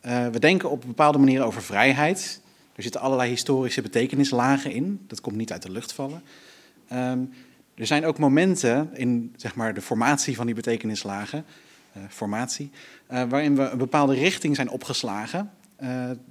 [0.00, 2.40] we denken op een bepaalde manier over vrijheid.
[2.76, 5.04] Er zitten allerlei historische betekenislagen in.
[5.06, 6.22] Dat komt niet uit de lucht vallen.
[6.92, 7.30] Um,
[7.74, 11.44] er zijn ook momenten in zeg maar, de formatie van die betekenislagen,
[12.08, 12.70] formatie,
[13.06, 15.50] waarin we een bepaalde richting zijn opgeslagen,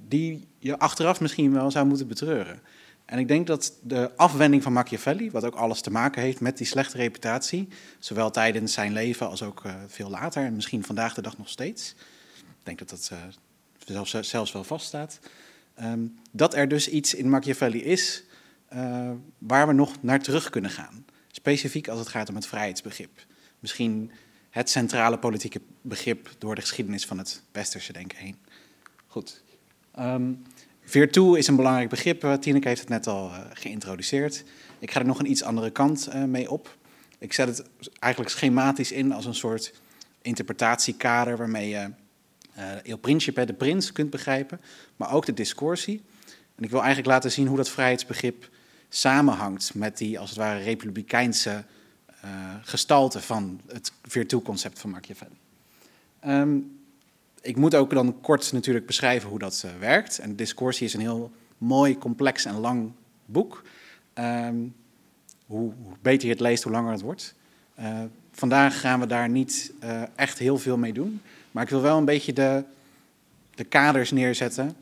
[0.08, 2.60] die je achteraf misschien wel zou moeten betreuren.
[3.04, 6.56] En ik denk dat de afwending van Machiavelli, wat ook alles te maken heeft met
[6.56, 11.14] die slechte reputatie, zowel tijdens zijn leven als ook uh, veel later en misschien vandaag
[11.14, 11.94] de dag nog steeds,
[12.36, 13.18] ik denk dat dat uh,
[13.84, 15.18] zelfs, zelfs, wel vaststaat,
[15.82, 18.24] um, dat er dus iets in Machiavelli is
[19.38, 21.04] waar we nog naar terug kunnen gaan.
[21.30, 23.26] Specifiek als het gaat om het vrijheidsbegrip.
[23.58, 24.10] Misschien
[24.50, 28.36] het centrale politieke begrip door de geschiedenis van het westerse denken heen.
[29.14, 29.42] Goed.
[29.98, 30.42] Um,
[31.36, 32.24] is een belangrijk begrip.
[32.24, 34.44] Eh, Tineke heeft het net al uh, geïntroduceerd.
[34.78, 36.76] Ik ga er nog een iets andere kant uh, mee op.
[37.18, 37.64] Ik zet het
[37.98, 39.72] eigenlijk schematisch in als een soort
[40.22, 41.90] interpretatiekader waarmee je
[42.58, 44.60] uh, Il Principe, de prins, kunt begrijpen,
[44.96, 46.02] maar ook de discoursie.
[46.54, 48.50] En ik wil eigenlijk laten zien hoe dat vrijheidsbegrip
[48.88, 51.64] samenhangt met die, als het ware, republikeinse
[52.62, 55.36] gestalte van het Virtu-concept van Machiavelli.
[56.26, 56.83] Um,
[57.44, 60.18] ik moet ook dan kort natuurlijk beschrijven hoe dat uh, werkt.
[60.18, 62.92] En Discoursie is een heel mooi, complex en lang
[63.24, 63.62] boek.
[64.14, 64.74] Um,
[65.46, 67.34] hoe, beter je het leest, hoe langer het wordt.
[67.78, 68.00] Uh,
[68.32, 71.22] vandaag gaan we daar niet uh, echt heel veel mee doen.
[71.50, 72.64] Maar ik wil wel een beetje de,
[73.54, 74.76] de kaders neerzetten.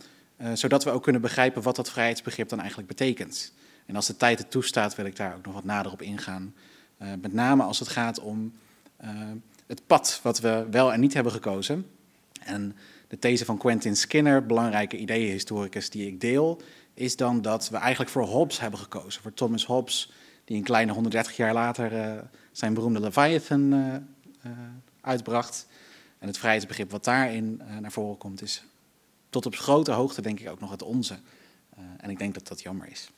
[0.53, 3.53] zodat we ook kunnen begrijpen wat dat vrijheidsbegrip dan eigenlijk betekent.
[3.87, 6.55] En als de tijd het toestaat, wil ik daar ook nog wat nader op ingaan.
[6.97, 8.53] met name als het gaat om
[9.67, 11.87] het pad wat we wel en niet hebben gekozen.
[12.45, 12.77] En
[13.09, 16.61] de these van Quentin Skinner, belangrijke ideeënhistoricus die ik deel,
[16.95, 19.23] is dan dat we eigenlijk voor Hobbes hebben gekozen.
[19.23, 20.13] Voor Thomas Hobbes,
[20.45, 23.95] die een kleine 130 jaar later uh, zijn beroemde Leviathan uh,
[24.47, 24.53] uh,
[25.01, 25.67] uitbracht.
[26.19, 28.65] En het vrijheidsbegrip wat daarin naar voren komt, is
[29.31, 31.19] tot op grote hoogte denk ik ook nog het onze.
[31.97, 33.11] en ik denk dat dat jammer is.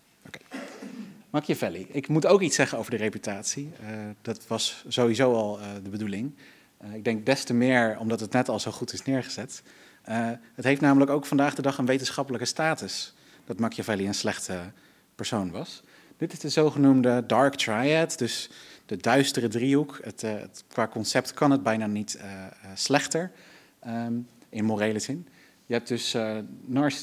[1.30, 1.87] Machiavelli.
[1.90, 3.72] Ik moet ook iets zeggen over de reputatie.
[4.22, 6.34] dat was sowieso al de bedoeling.
[6.85, 9.62] Uh, ik denk des te meer omdat het net al zo goed is neergezet.
[10.09, 14.61] Uh, het heeft namelijk ook vandaag de dag een wetenschappelijke status dat Machiavelli een slechte
[15.14, 15.83] persoon was.
[16.16, 18.51] Dit is de zogenoemde Dark Triad, dus
[18.87, 20.01] de duistere driehoek.
[20.03, 22.20] Het, uh, het, qua concept kan het bijna niet
[22.75, 23.31] slechter
[23.87, 25.29] um, in morele zin.
[25.66, 26.16] Je hebt dus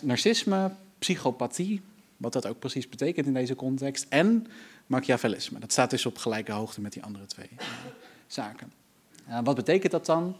[0.01, 1.81] narcisme, psychopathie,
[2.17, 4.47] wat dat ook precies betekent in deze context, en
[4.87, 5.59] Machiavellisme.
[5.59, 7.49] Dat staat dus op gelijke hoogte met die andere twee
[8.27, 8.80] zaken.
[9.29, 10.35] Uh, wat betekent dat dan?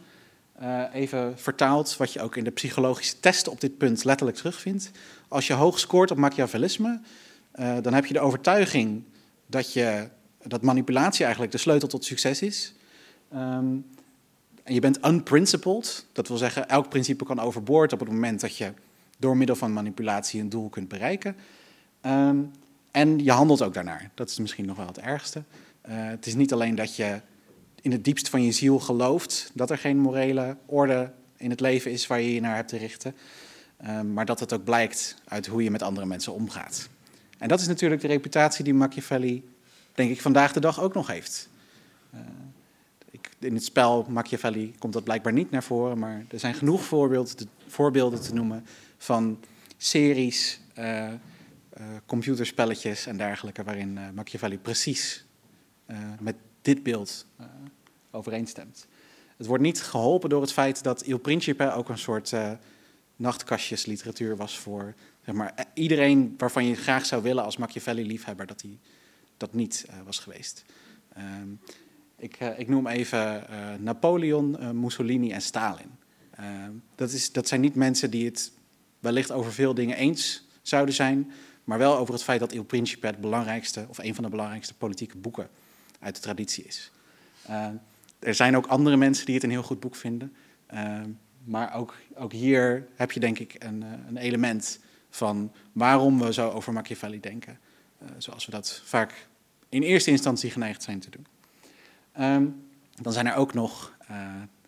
[0.62, 4.90] Uh, even vertaald, wat je ook in de psychologische testen op dit punt letterlijk terugvindt.
[5.28, 7.00] Als je hoog scoort op Machiavellisme,
[7.54, 9.02] uh, dan heb je de overtuiging
[9.46, 10.08] dat, je,
[10.42, 12.74] dat manipulatie eigenlijk de sleutel tot succes is.
[13.34, 13.84] Um,
[14.62, 16.06] en je bent unprincipled.
[16.12, 18.72] Dat wil zeggen, elk principe kan overboord op het moment dat je
[19.18, 21.36] door middel van manipulatie een doel kunt bereiken.
[22.00, 22.38] Ehm,
[22.90, 24.10] en je handelt ook daarnaar.
[24.14, 25.42] Dat is misschien nog wel het ergste.
[25.80, 27.20] Eh, het is niet alleen dat je
[27.82, 31.90] in het diepst van je ziel gelooft dat er geen morele orde in het leven
[31.90, 33.14] is waar je je naar hebt te richten,
[33.76, 36.88] ehm, maar dat het ook blijkt uit hoe je met andere mensen omgaat.
[37.38, 39.44] En dat is natuurlijk de reputatie die Machiavelli,
[39.94, 41.50] denk ik, vandaag de dag ook nog heeft.
[43.10, 46.82] Ik, in het spel Machiavelli komt dat blijkbaar niet naar voren, maar er zijn genoeg
[47.66, 48.66] voorbeelden te, noemen
[48.98, 49.38] van
[49.76, 51.12] series, uh, uh,
[52.06, 55.24] computerspelletjes en dergelijke, waarin Machiavelli precies
[56.20, 57.26] met dit beeld
[58.10, 58.86] overeenstemt.
[59.36, 62.32] Het wordt niet geholpen door het feit dat Il Principe ook een soort
[63.16, 64.94] nachtkastjesliteratuur was voor
[65.24, 68.78] zeg maar, iedereen waarvan je graag zou willen als Machiavelli-liefhebber dat hij
[69.36, 70.64] dat niet was geweest.
[71.18, 71.60] Um,
[72.16, 73.46] ik, ik, noem even
[73.78, 75.90] Napoleon, Mussolini en Stalin.
[76.30, 78.52] Ehm, dat, is, dat zijn niet mensen die het
[78.98, 81.32] wellicht over veel dingen eens zouden zijn,
[81.64, 84.74] maar wel over het feit dat Il Principe het belangrijkste, of een van de belangrijkste
[84.74, 85.48] politieke boeken
[86.02, 86.90] uit de traditie is.
[87.46, 87.74] Ehm,
[88.18, 90.32] er zijn ook andere mensen die het een heel goed boek vinden.
[91.44, 94.78] maar ook, ook hier heb je denk ik een, een element
[95.10, 97.58] van waarom we zo over Machiavelli denken,
[98.18, 99.26] zoals we dat vaak
[99.68, 101.26] in eerste instantie geneigd zijn te doen.
[102.20, 102.64] Um,
[103.02, 103.96] dan zijn er ook nog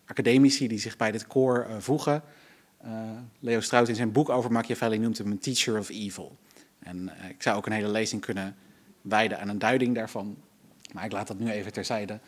[0.05, 2.23] academici die zich bij dit koor voegen.
[3.41, 6.37] Leo Strauss in zijn boek over Machiavelli noemt hem een teacher of evil.
[6.79, 8.57] En ik zou ook een hele lezing kunnen
[9.01, 10.37] wijden aan een duiding daarvan,
[10.95, 12.21] maar ik laat dat nu even terzijde.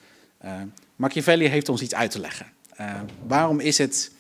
[0.97, 2.47] Machiavelli heeft ons iets uit te leggen.
[3.27, 4.13] waarom is het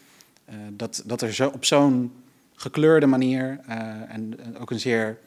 [0.71, 2.13] dat, dat er zo, op zo'n
[2.55, 3.61] gekleurde manier.
[3.67, 5.19] En, en, ook een zeer,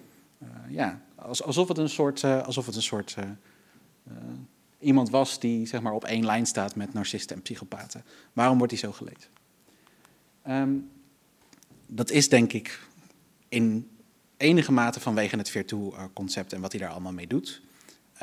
[0.70, 3.16] ja, alsof het een soort, alsof het een soort
[4.80, 8.04] iemand was die zeg maar op één lijn staat met narcisten en psychopaten.
[8.34, 9.30] Waarom wordt hij zo gelezen?
[10.48, 10.90] Um,
[11.88, 12.88] dat is denk ik
[13.50, 13.90] in
[14.38, 17.62] enige mate vanwege het Virtu-concept en wat hij daar allemaal mee doet.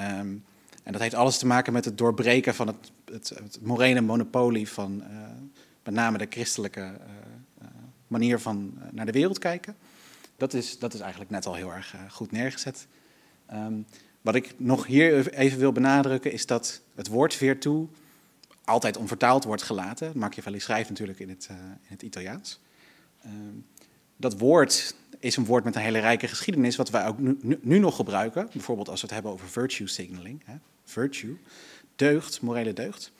[0.01, 0.45] Um,
[0.87, 5.03] en dat heeft alles te maken met het doorbreken van het, het, morele monopolie van
[5.83, 6.93] met name de christelijke
[8.07, 9.77] manier van eh, naar de wereld kijken.
[10.37, 12.87] Dat is, dat is eigenlijk net al heel erg eh, goed neergezet.
[13.53, 13.87] Um,
[14.21, 17.89] wat ik nog hier even wil benadrukken is dat het woord virtu
[18.65, 20.13] altijd onvertaald wordt gelaten.
[20.15, 22.61] Machiavelli schrijft natuurlijk in het, in het Italiaans.
[23.27, 23.67] Um,
[24.17, 27.79] dat woord is een woord met een hele rijke geschiedenis, wat wij ook nu, nu,
[27.79, 28.49] nog gebruiken.
[28.53, 30.43] Bijvoorbeeld als we het hebben over virtue signaling.
[30.45, 30.55] Hè?
[30.87, 31.37] Virtue,
[31.97, 33.13] deugd, morele deugd.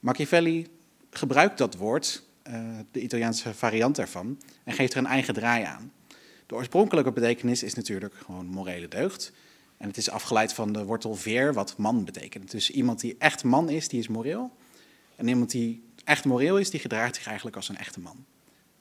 [0.00, 0.66] Machiavelli
[1.10, 5.92] gebruikt dat woord uh, de Italiaanse variant daarvan en geeft er een eigen draai aan.
[6.46, 9.32] De oorspronkelijke betekenis is natuurlijk gewoon morele deugd.
[9.76, 12.50] En het is afgeleid van de wortel veer, wat man betekent.
[12.50, 14.56] Dus iemand die echt man is, die is moreel.
[15.16, 18.24] En iemand die echt moreel is, die gedraagt zich eigenlijk als een echte man.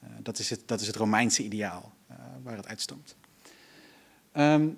[0.04, 3.16] Uh, dat, is het, dat is het Romeinse ideaal uh, waar het uitstamt.
[4.38, 4.78] Um,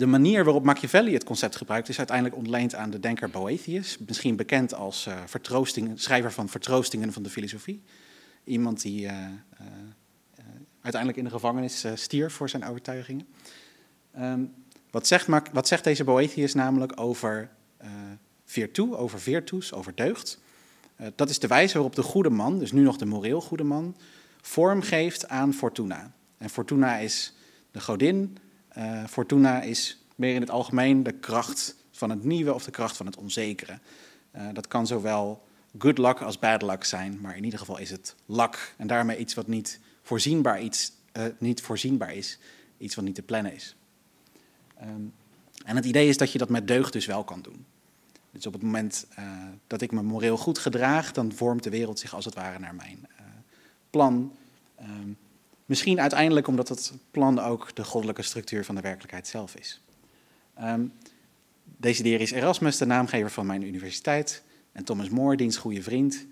[0.00, 4.36] de manier waarop Machiavelli het concept gebruikt is uiteindelijk ontleend aan de denker Boethius, misschien
[4.36, 5.14] bekend als uh,
[5.94, 7.82] schrijver van Vertroostingen van de filosofie.
[8.44, 9.66] Iemand die uh, uh,
[10.80, 13.26] uiteindelijk in de gevangenis stierf voor zijn overtuigingen.
[14.18, 14.54] Um,
[14.90, 17.50] wat, zegt, wat, zegt, deze Boethius namelijk over
[18.44, 20.40] virtu, over virtus, over deugd?
[21.14, 23.96] dat is de wijze waarop de goede man, dus nu nog de moreel goede man,
[24.40, 26.12] vorm geeft aan Fortuna.
[26.38, 27.34] En Fortuna is
[27.70, 28.38] de godin
[28.78, 32.96] uh, Fortuna is meer in het algemeen de kracht van het nieuwe of de kracht
[32.96, 33.78] van het onzekere.
[34.36, 35.46] Uh, dat kan zowel
[35.78, 38.74] good luck als bad luck zijn, maar in ieder geval is het luck.
[38.76, 42.38] En daarmee iets wat niet voorzienbaar, iets, uh, niet voorzienbaar is,
[42.78, 43.76] iets wat niet te plannen is.
[44.82, 45.12] Um,
[45.64, 47.66] en het idee is dat je dat met deugd dus wel kan doen.
[48.30, 49.06] Dus op het moment
[49.66, 52.74] dat ik me moreel goed gedraag, dan vormt de wereld zich als het ware naar
[52.74, 53.06] mijn
[53.90, 54.36] plan.
[54.80, 55.16] Um,
[55.70, 59.80] Misschien uiteindelijk omdat het plan ook de goddelijke structuur van de werkelijkheid zelf is.
[60.62, 60.92] Um,
[61.64, 66.26] Desiderius Erasmus, de naamgever van mijn universiteit, en Thomas More, diens goede vriend,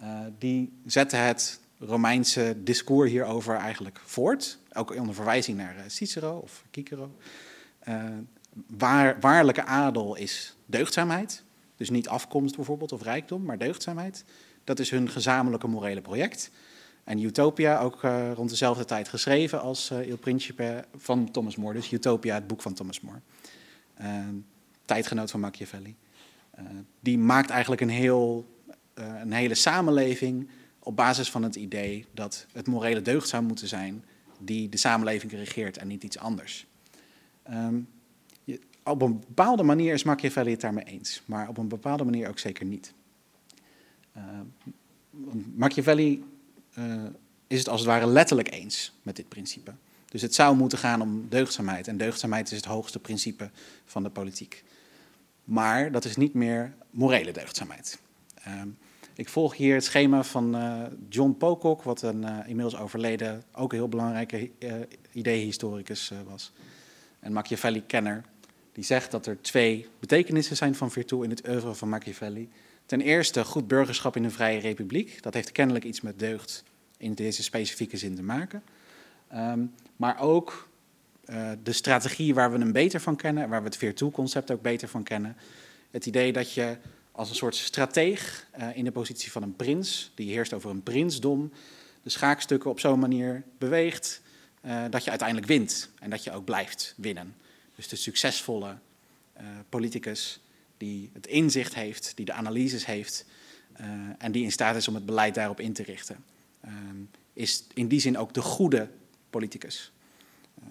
[0.00, 4.58] uh, die zetten het Romeinse discours hierover eigenlijk voort.
[4.72, 7.16] Ook onder verwijzing naar uh, Cicero of Cicero.
[7.88, 8.04] Uh,
[8.66, 11.42] waar, waarlijke adel is deugdzaamheid.
[11.76, 14.24] Dus niet afkomst bijvoorbeeld of rijkdom, maar deugdzaamheid.
[14.64, 16.50] Dat is hun gezamenlijke morele project.
[17.04, 21.74] En Utopia, ook uh, rond dezelfde tijd geschreven als uh, Il Principe van Thomas More.
[21.74, 23.18] Dus Utopia, het boek van Thomas More.
[24.00, 24.18] Uh,
[24.84, 25.94] tijdgenoot van Machiavelli.
[27.00, 28.46] die maakt eigenlijk een, heel,
[28.94, 34.04] een hele samenleving op basis van het idee dat het morele deugd zou moeten zijn
[34.40, 36.66] die de samenleving regeert en niet iets anders.
[37.50, 37.88] Um,
[38.44, 42.28] je, op een bepaalde manier is Machiavelli het daarmee eens, maar op een bepaalde manier
[42.28, 42.94] ook zeker niet.
[45.54, 46.24] Machiavelli uh,
[47.46, 49.72] is het als het ware letterlijk eens met dit principe.
[50.14, 51.88] Dus het zou moeten gaan om deugdzaamheid.
[51.88, 53.50] En deugdzaamheid is het hoogste principe
[53.84, 54.64] van de politiek.
[55.44, 57.98] Maar dat is niet meer morele deugdzaamheid.
[58.48, 58.62] Uh,
[59.14, 63.72] ik volg hier het schema van uh, John Pocock, wat een uh, inmiddels overleden, ook
[63.72, 64.74] een heel belangrijke uh,
[65.12, 66.52] ideehistoricus was.
[67.20, 68.24] En Machiavelli-kenner.
[68.72, 72.48] Die zegt dat er twee betekenissen zijn van virtu in het oeuvre van Machiavelli.
[72.86, 75.22] Ten eerste goed burgerschap in een vrije republiek.
[75.22, 76.64] Dat heeft kennelijk iets met deugd
[76.96, 78.62] in deze specifieke zin te maken.
[79.34, 80.68] Um, maar ook
[81.26, 84.88] uh, de strategie waar we hem beter van kennen, waar we het virtu-concept ook beter
[84.88, 85.36] van kennen.
[85.90, 86.76] Het idee dat je
[87.12, 90.82] als een soort strateeg uh, in de positie van een prins, die heerst over een
[90.82, 91.52] prinsdom,
[92.02, 94.20] de schaakstukken op zo'n manier beweegt
[94.64, 97.34] uh, dat je uiteindelijk wint en dat je ook blijft winnen.
[97.74, 98.76] Dus de succesvolle
[99.68, 100.40] politicus
[100.76, 103.24] die het inzicht heeft, die de analyses heeft
[104.18, 106.24] en die in staat is om het beleid daarop in te richten.
[106.64, 108.88] Um, is in die zin ook de goede
[109.30, 109.92] politicus.
[110.58, 110.66] Uh,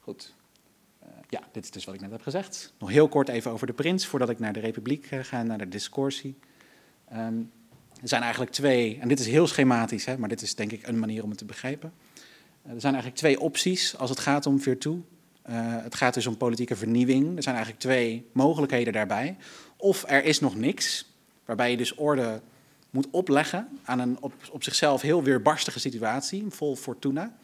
[0.00, 0.34] goed.
[1.02, 2.72] Uh, ja, dit is dus wat ik net heb gezegd.
[2.78, 5.58] Nog heel kort even over de prins, voordat ik naar de republiek uh, ga, naar
[5.58, 6.34] de discoursie.
[7.12, 7.50] Um,
[8.00, 10.86] er zijn eigenlijk twee, en dit is heel schematisch, hè, maar dit is denk ik
[10.86, 11.92] een manier om het te begrijpen.
[12.62, 15.02] er zijn eigenlijk twee opties als het gaat om virtu.
[15.52, 17.36] Het gaat dus om politieke vernieuwing.
[17.36, 19.36] Er zijn eigenlijk twee mogelijkheden daarbij.
[19.76, 21.12] Of er is nog niks,
[21.44, 22.40] waarbij je dus orde
[22.90, 27.36] moet opleggen aan een op, op zichzelf heel weerbarstige situatie, vol fortuna.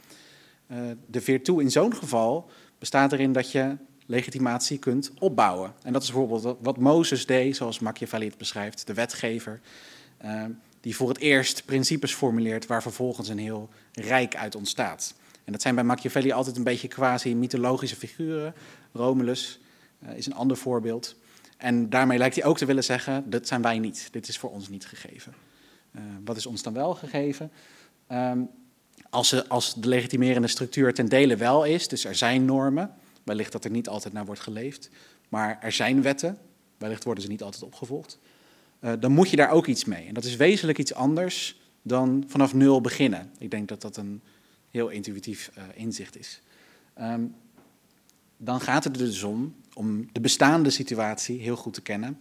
[0.73, 5.75] Uh, de virtu in zo'n geval bestaat erin dat je legitimatie kunt opbouwen.
[5.83, 9.61] En dat is bijvoorbeeld wat Mozes deed, zoals Machiavelli het beschrijft, de wetgever,
[10.25, 10.45] uh,
[10.81, 15.15] die voor het eerst principes formuleert waar vervolgens een heel rijk uit ontstaat.
[15.51, 18.55] En dat zijn bij Machiavelli altijd een beetje quasi-mythologische figuren.
[18.93, 19.61] Romulus
[20.03, 21.17] uh, is een ander voorbeeld.
[21.57, 24.09] En daarmee lijkt hij ook te willen zeggen, dat zijn wij niet.
[24.11, 25.35] Dit is voor ons niet gegeven.
[25.97, 27.51] Uh, wat is ons dan wel gegeven?
[28.13, 28.49] Um,
[29.11, 33.65] als, als de legitimerende structuur ten dele wel is, dus er zijn normen, wellicht dat
[33.65, 34.91] er niet altijd naar wordt geleefd,
[35.29, 36.39] maar er zijn wetten,
[36.79, 38.19] wellicht worden ze niet altijd opgevolgd,
[38.81, 40.07] uh, dan moet je daar ook iets mee.
[40.07, 43.31] En dat is wezenlijk iets anders dan vanaf nul beginnen.
[43.39, 44.23] Ik denk dat dat een
[44.71, 46.41] heel intuïtief uh, inzicht is.
[47.01, 47.35] Um,
[48.37, 52.19] dan gaat het er dus om om de bestaande situatie heel goed te kennen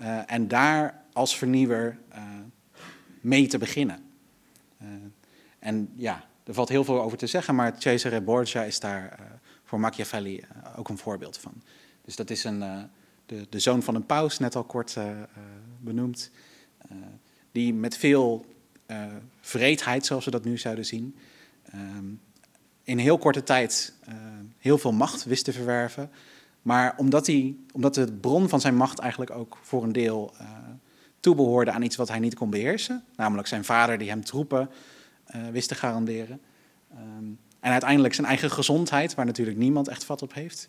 [0.00, 2.22] uh, en daar als vernieuwer uh,
[3.20, 4.04] mee te beginnen.
[5.58, 9.18] En ja, er valt heel veel over te zeggen, maar Cesare Borgia is daar
[9.64, 10.44] voor Machiavelli
[10.76, 11.62] ook een voorbeeld van.
[12.04, 12.88] Dus dat is een,
[13.26, 14.96] de, de, zoon van een paus, net al kort
[15.80, 16.30] benoemd,
[17.52, 18.46] die met veel
[19.40, 21.16] vreedheid, zoals we dat nu zouden zien,
[22.82, 23.94] in heel korte tijd
[24.58, 26.10] heel veel macht wist te verwerven.
[26.62, 30.48] Maar omdat, hij, omdat de bron van zijn macht eigenlijk ook voor een deel uh,
[31.20, 34.70] toebehoorde aan iets wat hij niet kon beheersen, namelijk zijn vader die hem troepen
[35.34, 36.40] uh, wist te garanderen.
[36.92, 40.68] Um, en uiteindelijk zijn eigen gezondheid, waar natuurlijk niemand echt vat op heeft,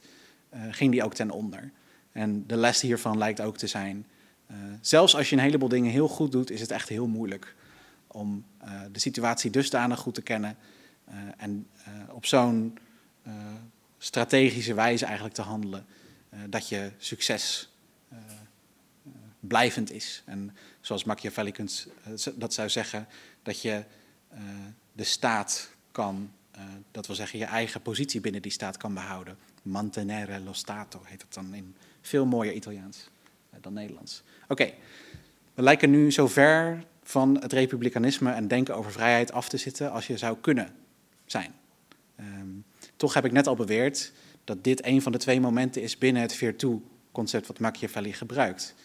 [0.53, 1.71] uh, ging die ook ten onder.
[2.11, 4.05] En de les hiervan lijkt ook te zijn,
[4.81, 7.55] zelfs als je een heleboel dingen heel goed doet, is het echt heel moeilijk
[8.07, 8.45] om
[8.91, 10.57] de situatie dusdanig goed te kennen
[11.37, 11.67] en
[12.09, 12.77] op zo'n
[13.97, 15.85] strategische wijze eigenlijk te handelen,
[16.49, 17.69] dat je succes
[19.39, 20.23] blijvend is.
[20.25, 21.87] En zoals Machiavelli kunt,
[22.35, 23.07] dat zou zeggen,
[23.43, 23.83] dat je
[24.91, 26.31] de staat kan,
[26.91, 29.37] dat wil zeggen je eigen positie binnen die staat kan behouden.
[29.61, 33.09] Mantenere lo Stato heet het dan in veel mooier Italiaans
[33.61, 34.23] dan Nederlands.
[34.47, 34.73] Oké,
[35.53, 39.91] we lijken nu zo ver van het republikeinisme en denken over vrijheid af te zitten
[39.91, 40.75] als je zou kunnen
[41.31, 41.53] zijn.
[42.19, 44.11] Um, toch heb ik net al beweerd
[44.43, 48.75] dat dit een van de twee momenten is binnen het virtu-concept wat Machiavelli gebruikt.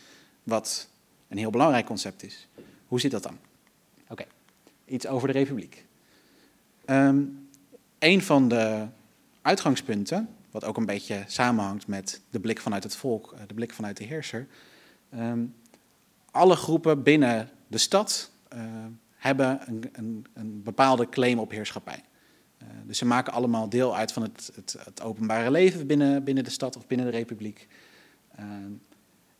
[0.42, 0.88] Wat
[1.28, 2.48] een heel belangrijk concept is.
[2.86, 3.38] Hoe zit dat dan?
[4.08, 4.24] Oké,
[4.84, 5.86] iets over de republiek.
[6.86, 7.48] Um,
[7.98, 8.86] een van de
[9.42, 13.72] uitgangspunten, wat ook een beetje samenhangt met de blik vanuit het volk, eh, de blik
[13.72, 14.46] vanuit de heerser.
[15.14, 15.54] Um,
[16.30, 18.60] alle groepen binnen de stad uh,
[19.14, 22.02] hebben een, een, een bepaalde claim op heerschappij.
[22.62, 26.44] Uh, dus ze maken allemaal deel uit van het, het, het, openbare leven binnen, binnen
[26.44, 27.68] de stad of binnen de republiek.
[28.38, 28.44] Uh,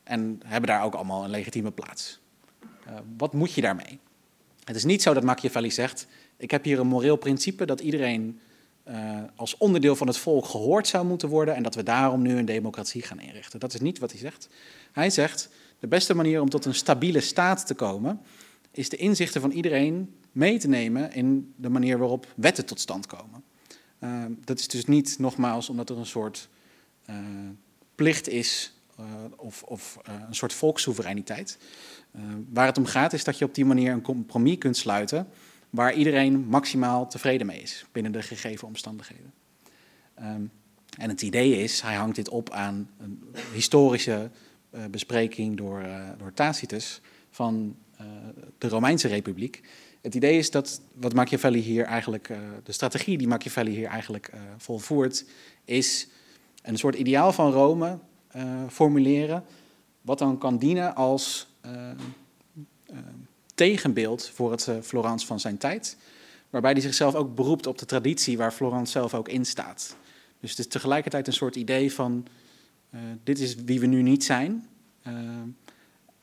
[0.03, 2.19] en hebben daar ook allemaal een legitieme plaats.
[2.87, 3.99] Uh, wat moet je daarmee?
[4.63, 6.07] Het is niet zo dat Machiavelli zegt:
[6.37, 8.39] Ik heb hier een moreel principe dat iedereen
[9.35, 12.45] als onderdeel van het volk gehoord zou moeten worden en dat we daarom nu een
[12.45, 13.59] democratie gaan inrichten.
[13.59, 14.49] Dat is niet wat hij zegt.
[14.91, 15.49] Hij zegt:
[15.79, 18.21] De beste manier om tot een stabiele staat te komen
[18.73, 23.05] is de inzichten van iedereen mee te nemen in de manier waarop wetten tot stand
[23.05, 23.43] komen.
[23.99, 26.49] Uh, dat is dus niet nogmaals omdat er een soort
[27.09, 27.15] uh,
[27.95, 29.05] plicht is uh,
[29.37, 31.57] of, of een soort volkssoevereiniteit.
[32.49, 35.27] waar het om gaat is dat je op die manier een compromis kunt sluiten
[35.69, 39.33] waar iedereen maximaal tevreden mee is binnen de gegeven omstandigheden.
[40.13, 40.41] Ehm,
[40.97, 44.29] en het idee is, hij hangt dit op aan een historische
[44.89, 45.85] bespreking door,
[46.17, 47.75] door Tacitus van
[48.57, 49.61] de Romeinse Republiek.
[50.01, 54.31] Het idee is dat wat Machiavelli hier eigenlijk, uh, de strategie die Machiavelli hier eigenlijk
[54.33, 55.25] uh, volvoert,
[55.65, 56.07] is
[56.61, 57.99] een soort ideaal van Rome
[58.69, 59.43] formuleren,
[60.01, 61.47] wat dan kan dienen als
[63.55, 65.97] tegenbeeld voor het Florence van zijn tijd,
[66.49, 69.95] waarbij hij zichzelf ook beroept op de traditie waar Florence zelf ook in staat.
[70.39, 72.25] Dus het is tegelijkertijd een soort idee van,
[73.23, 74.67] dit is wie we nu niet zijn,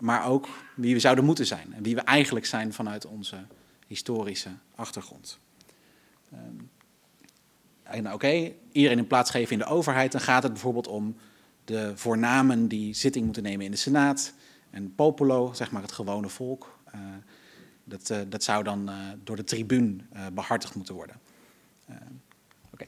[0.01, 3.37] maar ook wie we zouden moeten zijn en wie we eigenlijk zijn vanuit onze
[3.87, 5.39] historische achtergrond.
[6.33, 6.71] Um,
[7.83, 11.17] en oké, iedereen een plaats geven in de overheid, dan gaat het bijvoorbeeld om
[11.65, 14.33] de voornamen die zitting moeten nemen in de Senaat.
[14.71, 17.01] En populo, zeg maar het gewone volk, uh,
[17.85, 21.17] dat, uh, dat zou dan uh, door de tribuun behartigd moeten worden.
[21.89, 22.13] Ehm,
[22.73, 22.87] oké.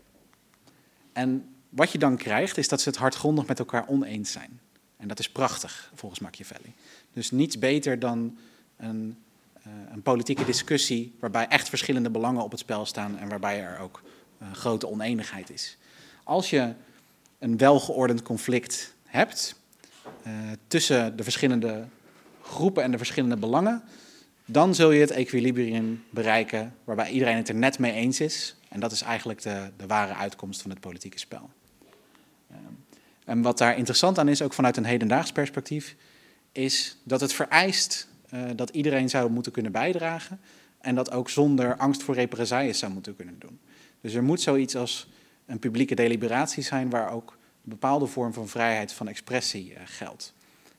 [1.13, 4.61] En wat je dan krijgt, is dat ze het hardgrondig met elkaar oneens zijn.
[4.97, 6.73] En dat is prachtig, volgens Machiavelli.
[7.13, 8.39] Dus niets beter dan
[8.77, 9.17] een
[9.63, 13.79] eh, een politieke discussie waarbij echt verschillende belangen op het spel staan en waarbij er
[13.79, 14.03] ook
[14.43, 15.77] uh, grote oneenigheid is.
[16.25, 16.73] Als je
[17.39, 19.55] een welgeordend conflict hebt
[20.27, 20.33] uh,
[20.67, 21.85] tussen de verschillende
[22.43, 23.83] groepen en de verschillende belangen,
[24.45, 28.57] dan zul je het equilibrium bereiken waarbij iedereen het er net mee eens is.
[28.69, 31.51] En dat is eigenlijk de, de ware uitkomst van het politieke spel.
[33.25, 35.97] En wat daar interessant aan is, ook vanuit een hedendaags perspectief,
[36.53, 40.41] is dat het vereist uh, dat iedereen zou moeten kunnen bijdragen
[40.81, 43.61] en dat ook zonder angst voor represailles zou moeten kunnen doen.
[44.01, 45.09] Dus er moet zoiets als
[45.47, 47.31] een publieke deliberatie zijn waar ook
[47.65, 50.35] een bepaalde vorm van vrijheid van expressie uh, geldt.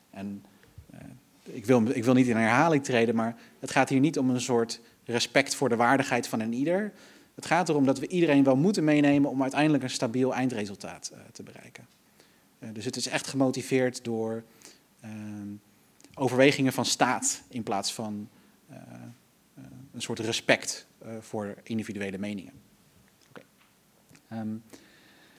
[0.10, 0.46] En
[0.94, 1.00] uh,
[1.44, 4.42] ik, wil, ik wil niet in herhaling treden, maar het gaat hier niet om een
[4.42, 6.94] soort respect voor de waardigheid van een ieder.
[7.36, 11.44] Het gaat erom dat we iedereen wel moeten meenemen om uiteindelijk een stabiel eindresultaat te
[11.44, 11.88] bereiken.
[12.60, 14.44] dus het is echt gemotiveerd door
[16.14, 18.30] overwegingen van staat in plaats van
[18.72, 18.78] uh,
[19.58, 22.54] uh, een soort respect uh, voor individuele meningen.
[24.32, 24.64] Um,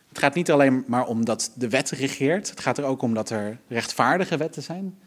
[0.08, 3.14] het gaat niet alleen maar om dat de wet regeert, het gaat er ook om
[3.14, 4.98] dat er rechtvaardige wetten zijn,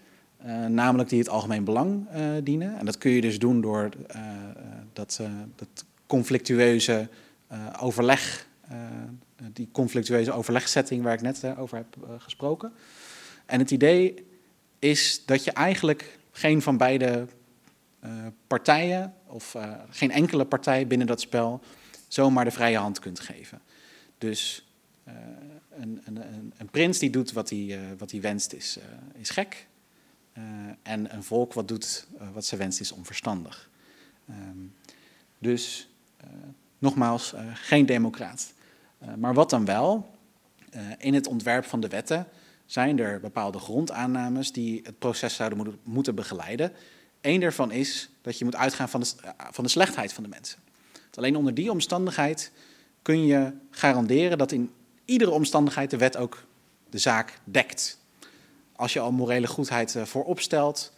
[0.68, 2.08] namelijk die het algemeen belang
[2.44, 2.78] dienen.
[2.78, 3.90] En dat kun je dus doen door
[4.94, 5.22] dat,
[6.08, 7.10] conflictueuze
[7.80, 8.48] overleg,
[9.54, 12.74] die conflictueuze overlegsetting waar ik net over heb gesproken.
[13.46, 14.27] En het idee
[14.80, 17.28] is dat je eigenlijk geen van beide
[18.06, 21.62] uh, partijen, of uh, geen enkele partij binnen dat spel,
[22.08, 23.62] zomaar de vrije hand kunt geven.
[24.18, 24.68] Dus
[25.08, 25.14] uh,
[25.70, 28.80] een, een, een, prins die doet wat hij, wat hij wenst is,
[29.14, 29.68] is gek.
[30.84, 33.70] en een volk wat doet wat ze wenst is onverstandig.
[34.30, 34.74] Um,
[35.38, 35.90] dus
[36.78, 38.54] nogmaals, geen democraat.
[39.18, 40.16] maar wat dan wel?
[40.98, 42.28] in het ontwerp van de wetten
[42.68, 46.72] zijn er bepaalde grondaannames die het proces zouden moeten begeleiden.
[47.22, 49.14] Eén daarvan is dat je moet uitgaan van de,
[49.52, 50.60] van de slechtheid van de mensen.
[51.14, 52.52] Alleen onder die omstandigheid
[53.02, 54.72] kun je garanderen dat in
[55.06, 56.46] iedere omstandigheid de wet ook
[56.90, 58.00] de zaak dekt.
[58.76, 60.94] Als je al morele goedheid uh, voorop stelt,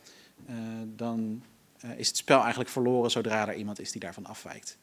[0.50, 0.56] uh,
[0.86, 1.44] dan
[1.96, 4.78] is het spel eigenlijk verloren zodra er iemand is die daarvan afwijkt.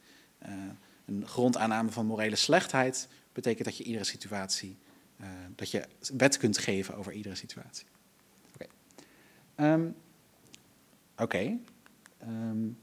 [1.06, 4.76] een grondaanname van morele slechtheid betekent dat je iedere situatie
[5.20, 5.84] uh, dat je
[6.16, 7.86] wet kunt geven over iedere situatie.
[8.54, 8.66] Oké.
[9.56, 9.72] Okay.
[9.72, 9.94] Um,
[11.16, 11.58] okay.
[12.22, 12.78] um,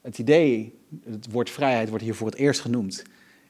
[0.00, 3.02] het idee, het woord vrijheid wordt hier voor het eerst genoemd,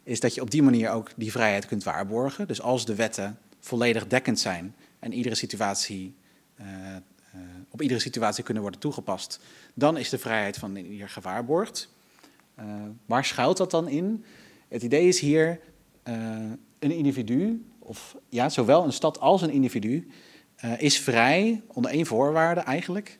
[0.03, 2.47] is dat je op die manier ook die vrijheid kunt waarborgen.
[2.47, 6.14] Dus als de wetten volledig dekkend zijn en iedere situatie,
[6.61, 9.41] uh, uh, op iedere situatie kunnen worden toegepast,
[9.74, 11.93] dan is de vrijheid van ieder gewaarborgd.
[12.59, 12.64] Uh,
[13.07, 14.24] waar schuilt dat dan in?
[14.68, 15.61] Het idee is hier
[16.78, 20.09] een individu of ja, zowel een stad als een individu,
[20.64, 23.18] uh, is vrij onder één voorwaarde eigenlijk,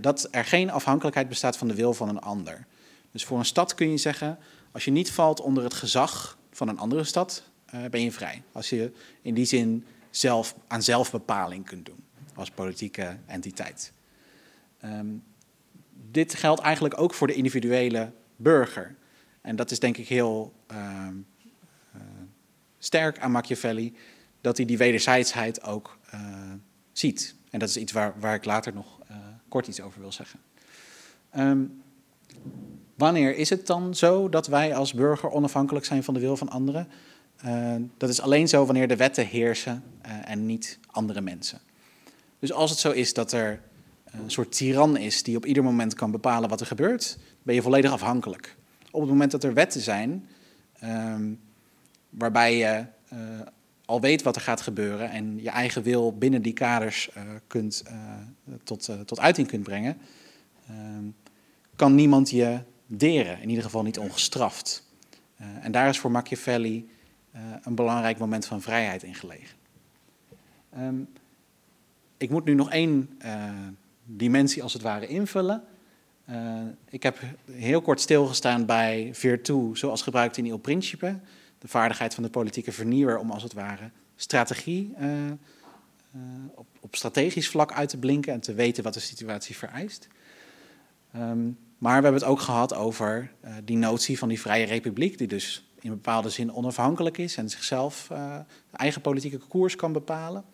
[0.00, 2.66] dat er geen afhankelijkheid bestaat van de wil van een ander.
[3.10, 4.38] Dus voor een stad kun je zeggen,
[4.72, 7.42] als je niet valt onder het gezag van een andere stad,
[7.74, 8.42] uh, ben je vrij.
[8.52, 8.92] Als je
[9.22, 13.92] in die zin zelf aan zelfbepaling kunt doen als politieke entiteit.
[14.84, 15.22] Um,
[16.10, 18.94] dit geldt eigenlijk ook voor de individuele burger.
[19.40, 21.26] En dat is denk ik heel um,
[22.84, 23.96] sterk aan Machiavelli
[24.40, 26.20] dat hij die wederzijdsheid ook uh,
[26.92, 27.34] ziet.
[27.50, 29.16] En dat is iets waar, waar ik later nog uh,
[29.48, 30.40] kort iets over wil zeggen.
[31.36, 31.82] Um,
[32.94, 36.48] wanneer is het dan zo dat wij als burger onafhankelijk zijn van de wil van
[36.48, 36.88] anderen?
[37.44, 39.82] Uh, dat is alleen zo wanneer de wetten heersen
[40.24, 41.60] en niet andere mensen.
[42.38, 43.60] Dus als het zo is dat er
[44.04, 47.62] een soort tiran is die op ieder moment kan bepalen wat er gebeurt, ben je
[47.62, 48.56] volledig afhankelijk.
[48.90, 50.28] Op het moment dat er wetten zijn,
[50.84, 51.40] um,
[52.12, 53.18] waarbij je uh,
[53.84, 57.10] al weet wat er gaat gebeuren en je eigen wil binnen die kaders
[57.46, 57.82] kunt,
[58.62, 59.98] tot, tot uiting kunt brengen,
[60.70, 61.14] um,
[61.76, 64.86] kan niemand je deren, in ieder geval niet ongestraft.
[65.36, 66.88] en daar is voor Machiavelli
[67.62, 69.56] een belangrijk moment van vrijheid in gelegen.
[70.78, 71.08] Um,
[72.16, 73.18] ik moet nu nog één
[74.04, 75.64] dimensie als het ware invullen.
[76.88, 77.18] Ik heb
[77.50, 81.18] heel kort stilgestaan bij Virtu, zoals gebruikt in Il Principe.
[81.62, 84.94] De vaardigheid van de politieke vernieuwer om als het ware strategie
[86.54, 90.08] op, op, strategisch vlak uit te blinken en te weten wat de situatie vereist.
[91.16, 93.32] Um, maar we hebben het ook gehad over
[93.64, 98.10] die notie van die vrije republiek, die dus in bepaalde zin onafhankelijk is en zichzelf
[98.72, 100.44] eigen politieke koers kan bepalen.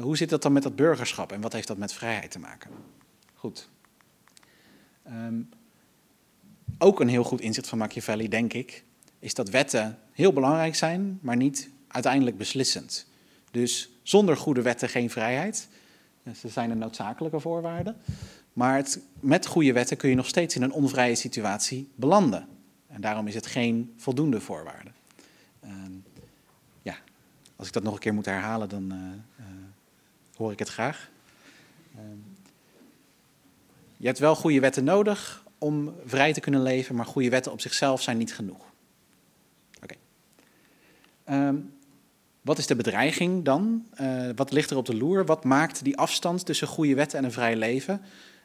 [0.00, 2.70] Hoe zit dat dan met dat burgerschap en wat heeft dat met vrijheid te maken?
[3.34, 3.68] Goed.
[5.06, 5.48] Um,
[6.78, 8.84] ook een heel goed inzicht van Machiavelli, denk ik,
[9.24, 13.06] is dat wetten heel belangrijk zijn, maar niet uiteindelijk beslissend.
[13.50, 15.68] Dus zonder goede wetten geen vrijheid.
[16.36, 17.94] Ze zijn een noodzakelijke voorwaarde.
[18.52, 18.86] Maar
[19.20, 22.46] met goede wetten kun je nog steeds in een onvrije situatie belanden.
[22.86, 24.90] En daarom is het geen voldoende voorwaarde.
[25.64, 25.70] Uh,
[26.82, 26.96] ja,
[27.56, 28.98] als ik dat nog een keer moet herhalen, dan uh,
[29.40, 29.46] uh,
[30.36, 31.10] hoor ik het graag.
[31.94, 32.04] Ehm,
[33.96, 37.60] je hebt wel goede wetten nodig om vrij te kunnen leven, maar goede wetten op
[37.60, 38.72] zichzelf zijn niet genoeg.
[41.30, 41.72] Um,
[42.40, 43.86] wat is de bedreiging dan?
[44.00, 45.26] Uh, wat ligt er op de loer?
[45.26, 48.00] Wat maakt die afstand tussen goede wetten en een vrij leven?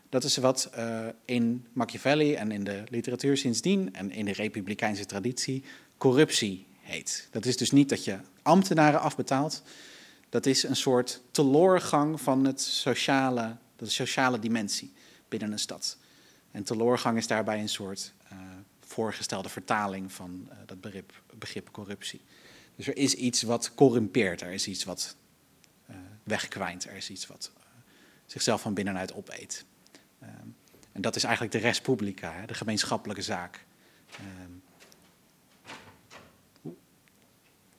[0.09, 5.05] Dat is wat uh, in Machiavelli en in de literatuur sindsdien en in de republikeinse
[5.05, 5.63] traditie
[5.97, 7.27] corruptie heet.
[7.31, 9.63] Dat is dus niet dat je ambtenaren afbetaalt.
[10.29, 14.93] Dat is een soort teloorgang van het sociale, de sociale dimensie
[15.27, 15.97] binnen een stad.
[16.51, 18.39] En teloorgang is daarbij een soort uh,
[18.79, 22.21] voorgestelde vertaling van dat begrip, begrip, corruptie.
[22.79, 25.15] Dus er is iets wat corrumpeert, er is iets wat
[26.23, 27.51] wegkwijnt, er is iets wat
[28.25, 29.65] zichzelf van binnenuit opeet.
[30.23, 30.55] Um,
[30.91, 33.65] en dat is eigenlijk de res publica, hè, de gemeenschappelijke zaak.
[34.41, 34.63] Um,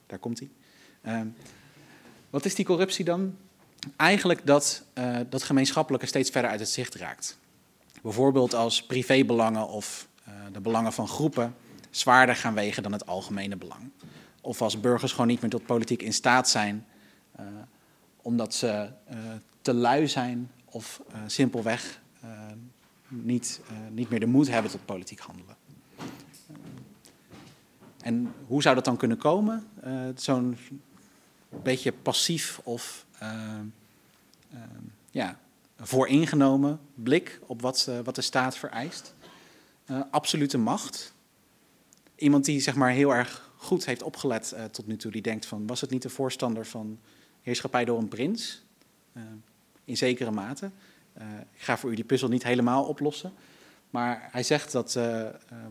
[0.07, 0.51] daar komt hij.
[1.20, 1.34] Um,
[2.30, 3.36] wat is die corruptie dan?
[3.96, 7.38] Eigenlijk dat uh, dat gemeenschappelijke steeds verder uit het zicht raakt.
[8.03, 11.55] Bijvoorbeeld als privébelangen of uh, de belangen van groepen
[11.90, 13.90] zwaarder gaan wegen dan het algemene belang.
[14.41, 16.86] Of als burgers gewoon niet meer tot politiek in staat zijn,
[17.41, 17.47] uh,
[18.16, 18.91] omdat ze
[19.62, 22.30] te lui zijn of simpelweg uh,
[23.09, 23.61] niet,
[23.91, 25.57] niet meer de moed hebben tot politiek handelen.
[28.03, 29.66] En hoe zou dat dan kunnen komen?
[30.14, 30.57] Zo'n
[31.62, 33.07] beetje passief of
[35.11, 35.38] ja,
[35.78, 39.14] vooringenomen blik op wat, wat de staat vereist.
[40.11, 41.14] absolute macht.
[42.14, 45.66] Iemand die zeg maar heel erg goed heeft opgelet tot nu toe, die denkt van
[45.66, 46.98] was het niet de voorstander van
[47.42, 48.62] heerschappij door een prins?
[49.90, 50.70] in zekere mate.
[51.18, 53.32] Uh, ik ga voor u die puzzel niet helemaal oplossen.
[53.90, 54.98] Maar hij zegt dat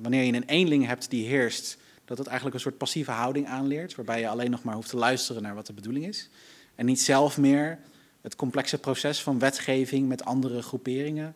[0.01, 3.95] wanneer je een eenling hebt die heerst, dat het eigenlijk een soort passieve houding aanleert,
[3.95, 6.29] waarbij je alleen nog maar hoeft te luisteren naar wat de bedoeling is.
[6.75, 7.79] En niet zelf meer
[8.21, 11.35] het complexe proces van wetgeving met andere groeperingen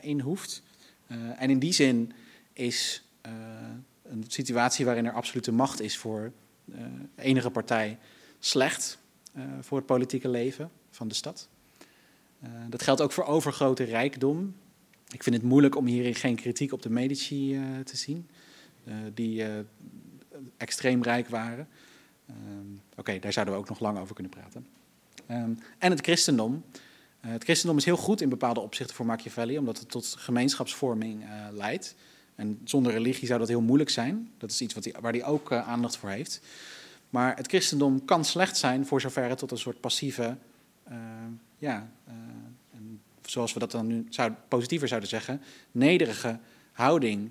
[0.00, 0.62] in hoeft.
[1.36, 2.12] en in die zin
[2.52, 3.02] is
[4.08, 6.32] een situatie waarin er absolute macht is voor
[6.64, 7.98] de enige partij
[8.38, 8.98] slecht
[9.60, 11.48] voor het politieke leven van de stad.
[12.44, 14.54] Uh, dat geldt ook voor overgrote rijkdom.
[15.10, 18.28] Ik vind het moeilijk om hierin geen kritiek op de Medici uh, te zien,
[18.84, 19.44] uh, die
[20.56, 21.68] extreem rijk waren.
[22.96, 24.66] Oké, daar zouden we ook nog lang over kunnen praten.
[25.78, 26.64] En het christendom.
[27.20, 31.94] het christendom is heel goed in bepaalde opzichten voor Machiavelli, omdat het tot gemeenschapsvorming leidt.
[32.38, 34.30] En zonder religie zou dat heel moeilijk zijn.
[34.36, 36.40] Dat is iets wat die, waar hij ook aandacht voor heeft.
[37.10, 40.36] Maar het christendom kan slecht zijn voor zover het tot een soort passieve
[41.58, 42.14] ja, uh,
[42.70, 46.38] en zoals we dat dan nu zou, positiever zouden zeggen, nederige
[46.72, 47.30] houding,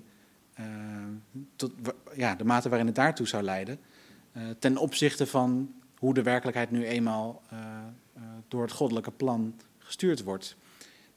[1.56, 1.72] tot
[2.14, 3.78] ja, de mate waarin het daartoe zou leiden,
[4.58, 7.42] ten opzichte van hoe de werkelijkheid nu eenmaal
[8.48, 10.56] door het goddelijke plan gestuurd wordt.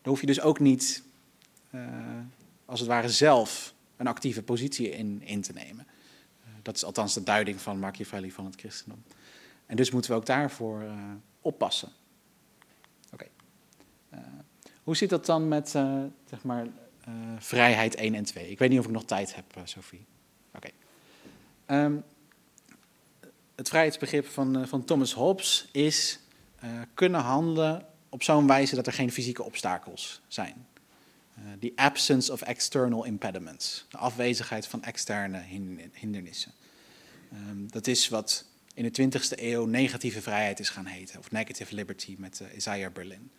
[0.01, 1.03] Dan hoef je dus ook niet,
[2.65, 5.87] als het ware, zelf een actieve positie in, in te nemen.
[6.61, 9.03] dat is althans de duiding van Machiavelli van het christendom.
[9.65, 10.83] En dus moeten we ook daarvoor
[11.41, 11.89] oppassen.
[14.13, 14.19] Uh,
[14.83, 15.69] hoe zit dat dan met
[16.25, 16.67] zeg maar,
[17.37, 18.49] vrijheid 1 en 2?
[18.49, 20.05] Ik weet niet of ik nog tijd heb, Sophie.
[20.55, 20.69] Oké.
[21.67, 22.03] Um,
[23.55, 26.19] het vrijheidsbegrip van, van Thomas Hobbes is
[26.93, 30.67] kunnen handelen op zo'n wijze dat er geen fysieke obstakels zijn.
[31.59, 35.43] The absence of external impediments, de afwezigheid van externe
[35.93, 36.51] hindernissen.
[37.33, 41.75] Um, dat is wat in de 20e eeuw negatieve vrijheid is gaan heten, of negative
[41.75, 43.31] liberty met uh, Isaiah Berlin.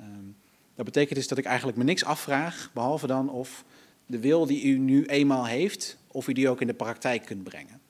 [0.00, 0.36] Um,
[0.74, 3.64] dat betekent dus dat ik eigenlijk me niks afvraag, behalve dan of
[4.06, 7.44] de wil die u nu eenmaal heeft, of u die ook in de praktijk kunt
[7.44, 7.80] brengen.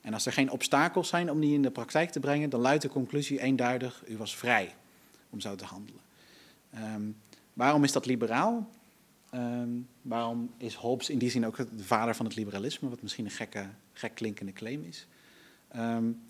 [0.00, 2.82] En als er geen obstakels zijn om die in de praktijk te brengen, dan luidt
[2.82, 4.74] de conclusie eenduidig, u was vrij
[5.30, 6.00] om zo te handelen.
[6.74, 7.16] Um,
[7.52, 8.68] waarom is dat liberaal?
[9.36, 13.24] Um, waarom is Hobbes in die zin ook de vader van het liberalisme, wat misschien
[13.24, 15.06] een gekke, gek klinkende claim is?
[15.76, 16.20] Um,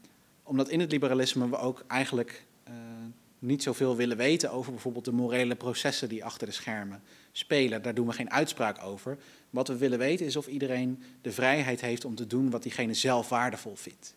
[0.42, 2.74] omdat in het liberalisme we ook eigenlijk uh,
[3.38, 7.02] niet zoveel willen weten over bijvoorbeeld de morele processen die achter de schermen
[7.32, 7.82] spelen.
[7.82, 9.18] Daar doen we geen uitspraak over.
[9.50, 12.94] Wat we willen weten is of iedereen de vrijheid heeft om te doen wat diegene
[12.94, 14.14] zelf waardevol vindt.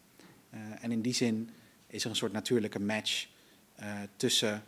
[0.54, 1.50] Uh, en in die zin
[1.88, 3.28] is er een soort natuurlijke match
[3.80, 4.64] uh, tussen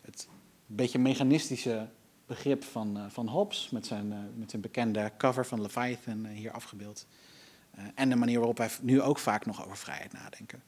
[0.00, 0.28] het
[0.66, 1.88] beetje mechanistische
[2.26, 7.06] begrip van, uh, van Hobbes, met zijn, met zijn bekende cover van Leviathan hier afgebeeld,
[7.94, 10.62] en de manier waarop wij nu ook vaak nog over vrijheid nadenken.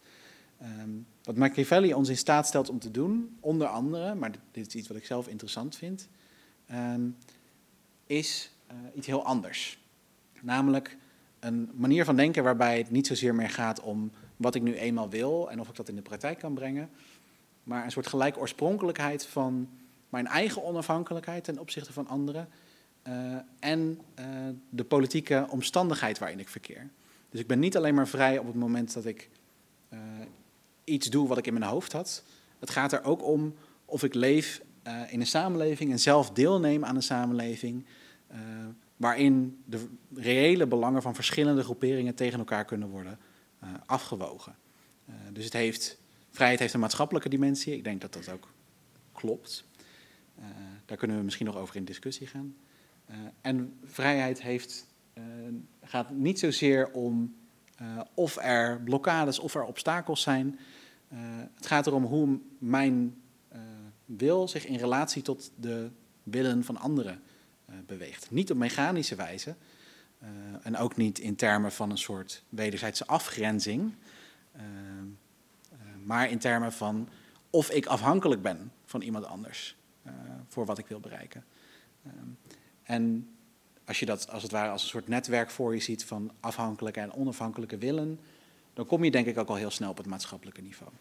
[0.62, 4.74] Um, wat Machiavelli ons in staat stelt om te doen, onder andere, maar dit is
[4.74, 6.08] iets wat ik zelf interessant vind,
[6.72, 7.16] um,
[8.06, 8.50] is
[8.94, 9.78] iets heel anders.
[10.40, 10.96] Namelijk
[11.40, 15.08] een manier van denken waarbij het niet zozeer meer gaat om wat ik nu eenmaal
[15.08, 16.90] wil en of ik dat in de praktijk kan brengen,
[17.62, 19.68] maar een soort gelijk oorspronkelijkheid van
[20.22, 22.48] mijn eigen onafhankelijkheid ten opzichte van anderen
[23.08, 24.26] uh, en uh,
[24.70, 26.90] de politieke omstandigheid waarin ik verkeer.
[27.30, 29.30] Dus ik ben niet alleen maar vrij op het moment dat ik
[29.92, 29.98] uh,
[30.84, 32.22] iets doe wat ik in mijn hoofd had.
[32.58, 33.54] Het gaat er ook om
[33.84, 34.62] of ik leef
[35.08, 37.86] in een samenleving en zelf deelneem aan een samenleving
[38.96, 43.18] waarin de reële belangen van verschillende groeperingen tegen elkaar kunnen worden
[43.86, 44.56] afgewogen.
[45.32, 45.98] dus het heeft,
[46.30, 47.74] vrijheid heeft een maatschappelijke dimensie.
[47.74, 48.48] Ik denk dat dat ook
[49.12, 49.65] klopt.
[50.84, 52.56] Daar kunnen we misschien nog over in discussie gaan.
[53.40, 54.86] en vrijheid heeft,
[55.82, 57.36] gaat niet zozeer om
[58.14, 60.58] of er blokkades of er obstakels zijn.
[61.54, 63.22] Het gaat erom hoe mijn
[64.04, 65.90] wil zich in relatie tot de
[66.22, 67.22] willen van anderen
[67.86, 68.30] beweegt.
[68.30, 69.54] Niet op mechanische wijze
[70.62, 73.94] en ook niet in termen van een soort wederzijdse afgrenzing,
[76.04, 77.08] maar in termen van
[77.50, 79.76] of ik afhankelijk ben van iemand anders
[80.46, 81.44] voor wat ik wil bereiken.
[82.82, 83.28] en
[83.86, 87.00] als je dat als het ware als een soort netwerk voor je ziet van afhankelijke
[87.00, 88.20] en onafhankelijke willen,
[88.74, 90.92] dan kom je denk ik ook al heel snel op het maatschappelijke niveau.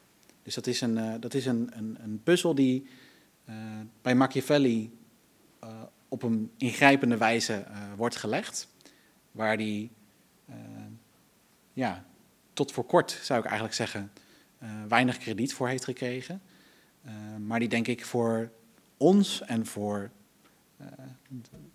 [0.44, 2.88] Dus dat is een, uh, dat is een, een, een puzzel die
[3.50, 3.56] uh,
[4.02, 4.98] bij Machiavelli
[6.08, 8.68] op een ingrijpende wijze wordt gelegd.
[9.32, 9.92] Waar die,
[11.74, 12.06] ja,
[12.54, 14.12] tot voor kort zou ik eigenlijk zeggen,
[14.88, 16.42] weinig krediet voor heeft gekregen.
[17.40, 18.52] maar die denk ik voor
[18.98, 20.12] ons en voor,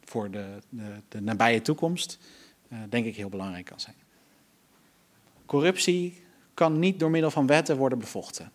[0.05, 2.19] voor de, de, de nabije toekomst,
[2.89, 3.97] denk ik heel belangrijk kan zijn.
[5.47, 6.23] Corruptie
[6.55, 8.53] kan niet door middel van wetten worden bevochten.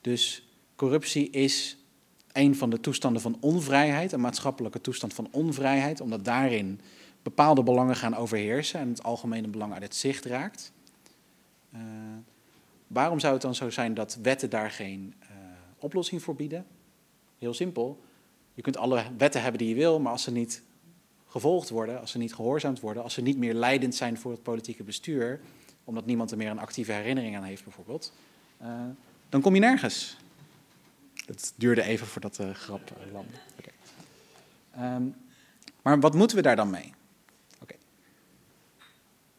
[0.00, 1.76] Dus corruptie is
[2.32, 6.80] een van de toestanden van onvrijheid, een maatschappelijke toestand van onvrijheid, omdat daarin
[7.22, 10.72] bepaalde belangen gaan overheersen en het algemene belang uit het zicht raakt.
[11.74, 11.80] Uh,
[12.86, 15.28] waarom zou het dan zo zijn dat wetten daar geen uh,
[15.78, 16.66] oplossing voor bieden?
[17.44, 18.02] Heel simpel.
[18.54, 20.62] Je kunt alle wetten hebben die je wil, maar als ze niet
[21.26, 24.42] gevolgd worden, als ze niet gehoorzaamd worden, als ze niet meer leidend zijn voor het
[24.42, 25.40] politieke bestuur,
[25.84, 28.12] omdat niemand er meer een actieve herinnering aan heeft bijvoorbeeld,
[28.62, 28.68] uh,
[29.28, 30.16] dan kom je nergens.
[31.26, 33.36] Het duurde even voordat de grap uh, landde.
[34.78, 35.14] Um,
[35.82, 36.92] maar wat moeten we daar dan mee?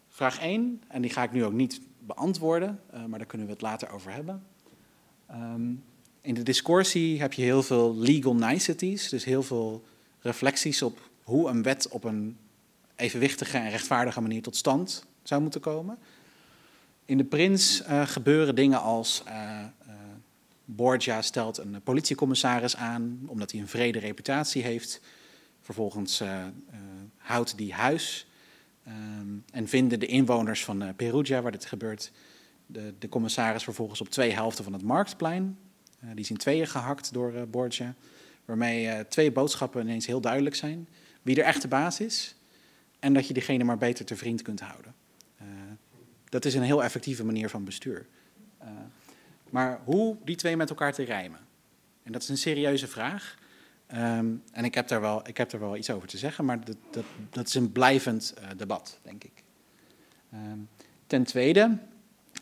[0.10, 3.54] Vraag 1, en die ga ik nu ook niet beantwoorden, uh, maar daar kunnen we
[3.54, 4.48] het later over hebben.
[5.32, 5.84] Um,
[6.26, 9.84] in de discussie heb je heel veel legal niceties, dus heel veel
[10.20, 12.38] reflecties op hoe een wet op een
[12.96, 15.98] evenwichtige en rechtvaardige manier tot stand zou moeten komen.
[17.06, 19.60] In de Prins uh, gebeuren dingen als uh,
[20.66, 25.02] Borgia stelt een politiecommissaris aan omdat hij een vrede reputatie heeft.
[25.62, 26.24] Vervolgens
[27.18, 28.28] houdt die huis
[29.52, 32.12] en vinden de inwoners van Perugia, waar dit gebeurt,
[32.66, 35.58] de, de, commissaris vervolgens op twee helften van het marktplein.
[36.14, 37.94] Die is in tweeën gehakt door Borgia,
[38.46, 40.88] waarmee twee boodschappen ineens heel duidelijk zijn.
[41.22, 42.36] Wie er echt de baas is
[43.00, 44.94] en dat je diegene maar beter te vriend kunt houden.
[46.30, 48.06] Dat is een heel effectieve manier van bestuur.
[48.62, 48.68] Uh,
[49.50, 51.40] maar hoe die twee met elkaar te rijmen?
[52.04, 53.38] En dat is een serieuze vraag.
[53.94, 56.66] Um, en ik heb, daar wel, ik heb daar wel iets over te zeggen, maar
[56.66, 59.44] dat, dat, dat is een blijvend uh, debat, denk ik.
[60.34, 60.70] Um,
[61.08, 61.78] ten tweede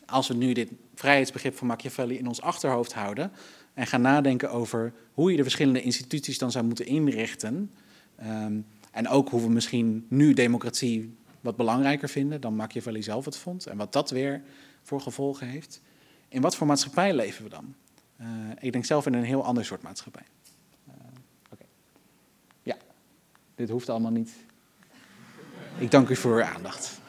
[0.05, 3.32] als we nu dit vrijheidsbegrip van Machiavelli in ons achterhoofd houden
[3.74, 7.72] en gaan nadenken over hoe je de verschillende instituties dan zou moeten inrichten,
[8.16, 8.60] ehm,
[8.91, 13.66] en ook hoe we misschien nu democratie wat belangrijker vinden dan Machiavelli zelf het vond,
[13.66, 14.41] en wat dat weer
[14.82, 15.82] voor gevolgen heeft,
[16.28, 17.76] in wat voor maatschappij leven we dan?
[18.22, 18.28] Uh,
[18.60, 20.26] ik denk zelf in een heel ander soort maatschappij.
[20.88, 20.94] Uh.
[22.64, 22.78] Ja,
[23.56, 24.32] dit hoeft allemaal niet.
[25.78, 27.02] Ik dank u voor uw aandacht.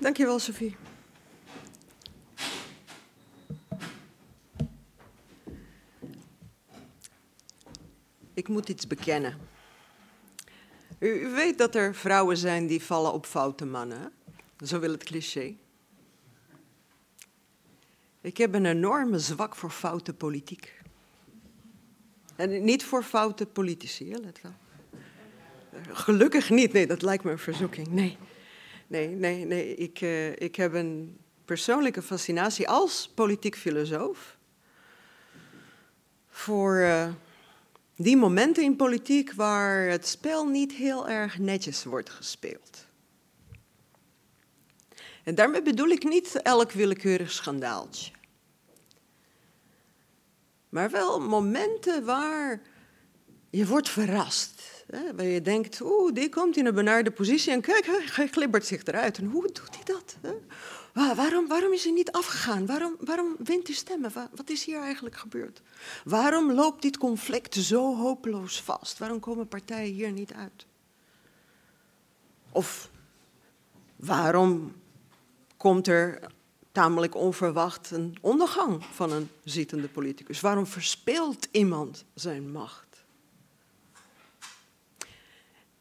[0.00, 0.76] Dankjewel, Sophie.
[8.34, 9.38] Ik moet iets bekennen.
[10.98, 14.12] U, weet dat er vrouwen zijn die vallen op foute mannen.
[14.64, 15.56] Zo wil het cliché.
[18.20, 20.82] Ik heb een enorme zwak voor foute politiek.
[22.36, 24.54] En niet voor foute politici, let wel.
[25.94, 27.86] Gelukkig niet, nee, dat lijkt me een verzoeking.
[27.88, 28.18] Nee,
[28.90, 29.74] nee, nee, nee.
[29.74, 34.36] Ik, uh, ik heb een persoonlijke fascinatie als politiek filosoof
[36.28, 37.12] voor uh,
[37.96, 42.86] die momenten in politiek waar het spel niet heel erg netjes wordt gespeeld.
[45.24, 48.12] En daarmee bedoel ik niet elk willekeurig schandaaltje.
[50.68, 52.62] Maar wel momenten waar
[53.50, 54.59] je wordt verrast.
[54.90, 58.84] Waar je denkt, oeh, die komt in een benarde positie en kijk, hij glibbert zich
[58.84, 59.18] eruit.
[59.18, 60.16] En hoe doet hij dat?
[61.16, 62.66] Waarom, waarom is hij niet afgegaan?
[62.66, 64.12] Waarom, waarom wint hij stemmen?
[64.12, 65.62] Wat is hier eigenlijk gebeurd?
[66.04, 68.98] Waarom loopt dit conflict zo hopeloos vast?
[68.98, 70.66] Waarom komen partijen hier niet uit?
[72.52, 72.90] Of
[73.96, 74.72] waarom
[75.56, 76.20] komt er
[76.72, 80.40] tamelijk onverwacht een ondergang van een zittende politicus?
[80.40, 82.89] Waarom verspeelt iemand zijn macht?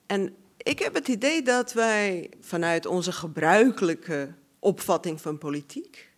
[0.10, 6.10] En ik heb het idee dat wij vanuit onze gebruikelijke opvatting van politiek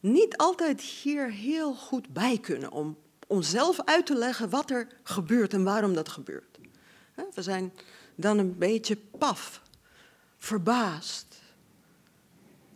[0.00, 5.52] niet altijd hier heel goed bij kunnen om onszelf uit te leggen wat er gebeurt
[5.52, 6.58] en waarom dat gebeurt.
[7.34, 7.72] We zijn
[8.14, 9.62] dan een beetje paf,
[10.38, 11.40] verbaasd.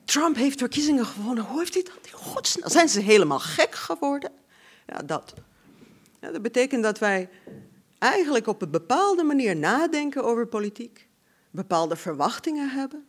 [0.04, 1.44] Trump heeft verkiezingen gewonnen.
[1.44, 2.70] Hoe heeft hij dat godsnaam?
[2.70, 4.32] Zijn ze helemaal gek geworden?
[4.86, 5.34] Ja, dat.
[6.20, 7.28] Dat betekent dat wij
[7.98, 11.08] eigenlijk op een bepaalde manier nadenken over politiek,
[11.50, 13.06] bepaalde verwachtingen hebben.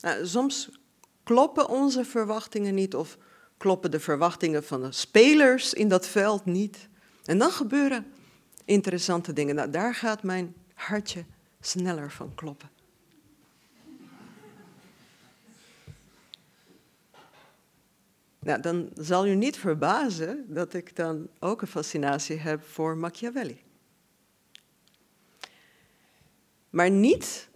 [0.00, 0.80] Nou, soms
[1.22, 3.18] kloppen onze verwachtingen niet of
[3.56, 6.88] kloppen de verwachtingen van de spelers in dat veld niet.
[7.24, 8.06] En dan gebeuren
[8.64, 9.54] interessante dingen.
[9.54, 11.24] Nou, daar gaat mijn hartje
[11.60, 12.70] sneller van kloppen.
[18.38, 23.62] Nou, dan zal u niet verbazen dat ik dan ook een fascinatie heb voor Machiavelli.
[26.72, 27.48] Maar niet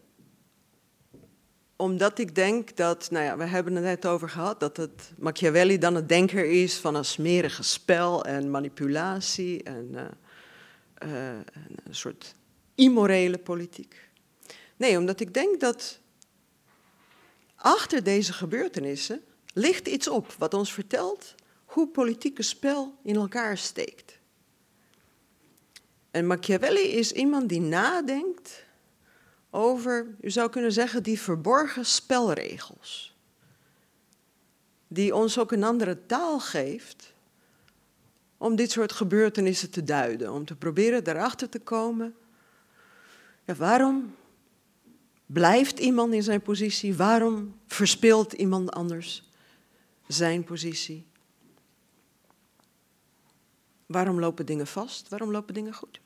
[1.76, 5.78] omdat ik denk dat, nou ja, we hebben het net over gehad, dat het Machiavelli
[5.78, 10.02] dan het denker is van een smerige spel en manipulatie en uh,
[11.12, 11.38] uh,
[11.84, 12.34] een soort
[12.74, 14.08] immorele politiek.
[14.76, 16.00] Nee, omdat ik denk dat
[17.54, 24.18] achter deze gebeurtenissen ligt iets op wat ons vertelt hoe politieke spel in elkaar steekt.
[26.10, 28.65] En Machiavelli is iemand die nadenkt
[29.51, 33.14] over, u zou kunnen zeggen, die verborgen spelregels.
[34.88, 37.12] Die ons ook een andere taal geeft
[38.38, 40.32] om dit soort gebeurtenissen te duiden.
[40.32, 42.14] Om te proberen erachter te komen,
[43.44, 44.14] ja, waarom
[45.26, 46.97] blijft iemand in zijn positie?
[46.97, 49.30] Waarom verspeelt iemand anders
[50.07, 51.07] zijn positie?
[53.86, 55.09] Waarom lopen dingen vast?
[55.09, 56.01] Waarom lopen dingen goed?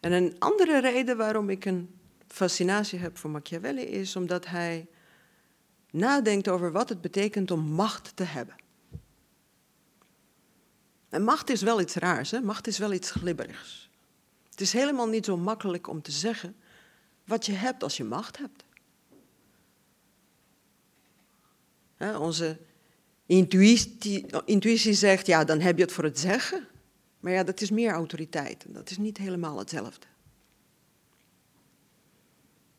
[0.00, 1.98] En een andere reden waarom ik een
[2.28, 4.86] fascinatie heb voor Machiavelli is omdat hij
[5.90, 8.54] nadenkt over wat het betekent om macht te hebben.
[11.08, 12.40] En macht is wel iets raars, hè?
[12.40, 13.90] macht is wel iets glibberigs.
[14.50, 16.56] Het is helemaal niet zo makkelijk om te zeggen
[17.24, 18.64] wat je hebt als je macht hebt.
[22.18, 22.58] onze
[23.26, 26.68] intuïtie, intuïtie zegt, ja, dan heb je het voor het zeggen.
[27.20, 30.06] Maar ja, dat is meer autoriteit dat is niet helemaal hetzelfde.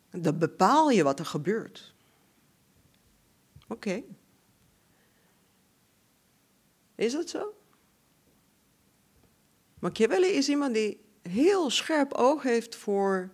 [0.09, 1.93] Dan bepaal je wat er gebeurt.
[3.67, 4.03] Oké.
[6.95, 7.53] Is dat zo?
[9.79, 13.29] Machiavelli is iemand die heel scherp oog heeft voor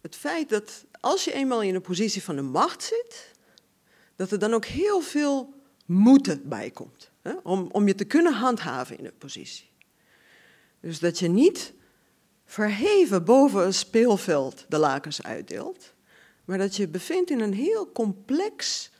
[0.00, 3.32] het feit dat als je eenmaal in een positie van de macht zit,
[4.16, 5.54] dat er dan ook heel veel
[5.86, 7.10] moeten bij komt.
[7.42, 9.70] Om, om je te kunnen handhaven in een positie.
[10.80, 11.72] Dus dat je niet
[12.44, 15.94] verheven boven een speelveld de lakens uitdeelt,
[16.44, 18.90] maar dat je je bevindt in een heel complex,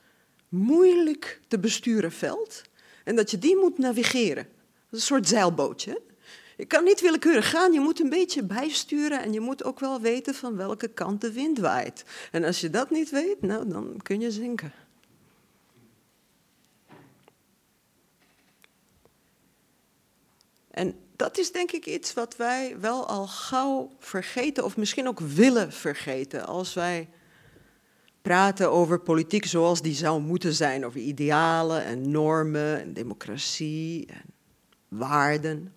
[0.49, 2.63] moeilijk te besturen veld
[3.05, 4.45] en dat je die moet navigeren.
[4.45, 4.53] Dat
[4.91, 6.03] is een soort zeilbootje.
[6.57, 10.01] Je kan niet willekeurig gaan, je moet een beetje bijsturen en je moet ook wel
[10.01, 12.05] weten van welke kant de wind waait.
[12.31, 14.73] En als je dat niet weet, nou, dan kun je zinken.
[20.75, 25.21] En dat is denk ik iets wat wij wel al gauw vergeten, of misschien ook
[25.21, 27.09] willen vergeten, als wij
[28.23, 34.25] praten over politiek zoals die zou moeten zijn, over idealen en normen en democratie en
[34.89, 35.75] waarden.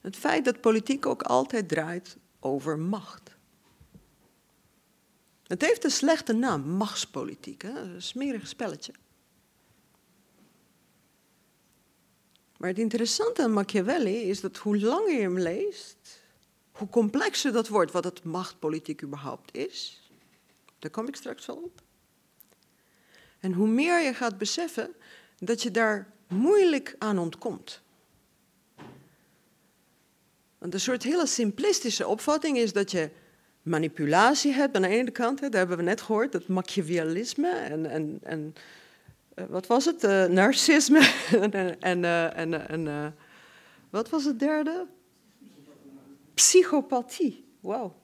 [0.00, 3.36] Het feit dat politiek ook altijd draait over macht.
[5.46, 7.80] Het heeft een slechte naam, machtspolitiek, hè?
[7.80, 8.92] een smerig spelletje.
[12.60, 15.96] Maar het interessante aan Machiavelli is dat hoe langer je hem leest,
[16.72, 20.02] hoe complexer dat wordt wat het machtpolitiek überhaupt is.
[20.78, 21.82] Daar kom ik straks wel op.
[23.38, 24.94] En hoe meer je gaat beseffen
[25.38, 27.80] dat je daar moeilijk aan ontkomt.
[30.58, 33.10] Een soort hele simplistische opvatting is dat je
[33.62, 37.86] manipulatie hebt aan de ene kant, hè, daar hebben we net gehoord, dat Machiavellisme en,
[37.86, 38.54] en, en
[39.48, 41.12] wat was het, uh, narcisme
[41.50, 43.14] en, en, uh, en, en
[43.90, 44.86] wat was het derde?
[46.34, 47.98] Psychopathie, wauw.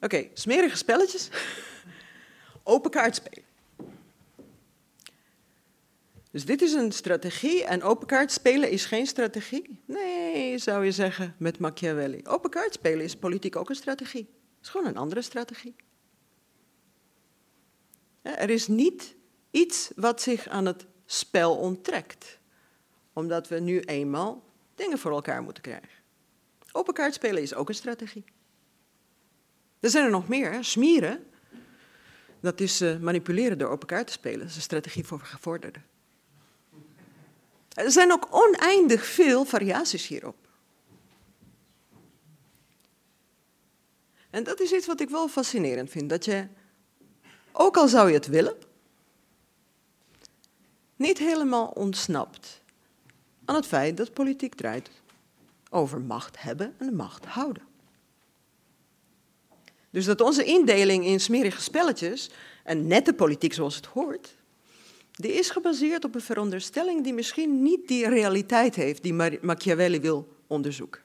[0.00, 1.28] Oké, smerige spelletjes,
[2.62, 3.44] open kaart spelen.
[6.30, 9.80] Dus dit is een strategie en open kaart spelen is geen strategie?
[9.84, 12.20] Nee, zou je zeggen met Machiavelli.
[12.24, 14.28] Open kaart spelen is politiek ook een strategie.
[14.56, 15.74] Het is gewoon een andere strategie.
[18.22, 19.14] Er is niet
[19.52, 22.38] iets wat zich aan het spel onttrekt,
[23.12, 24.42] omdat we nu eenmaal
[24.74, 26.00] dingen voor elkaar moeten krijgen.
[26.72, 28.24] Open kaart spelen is ook een strategie.
[29.80, 30.64] Er zijn er nog meer.
[30.64, 31.26] Smieren,
[32.40, 34.38] dat is uh, manipuleren door open kaart te spelen.
[34.38, 35.84] Dat is een strategie voor gevorderden.
[37.74, 40.36] Er zijn ook oneindig veel variaties hierop.
[44.30, 46.10] En dat is iets wat ik wel fascinerend vind.
[46.10, 46.46] Dat je,
[47.52, 48.56] ook al zou je het willen,
[51.02, 52.60] niet helemaal ontsnapt
[53.44, 54.90] aan het feit dat politiek draait
[55.70, 57.62] over macht hebben en macht houden.
[59.90, 62.30] Dus dat onze indeling in smerige spelletjes
[62.64, 64.36] en nette politiek zoals het hoort,
[65.12, 70.36] die is gebaseerd op een veronderstelling die misschien niet die realiteit heeft die Machiavelli wil
[70.46, 71.00] onderzoeken.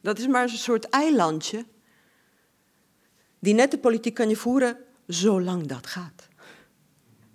[0.00, 1.64] Dat is maar een soort eilandje.
[3.38, 6.28] Die nette politiek kan je voeren zolang dat gaat.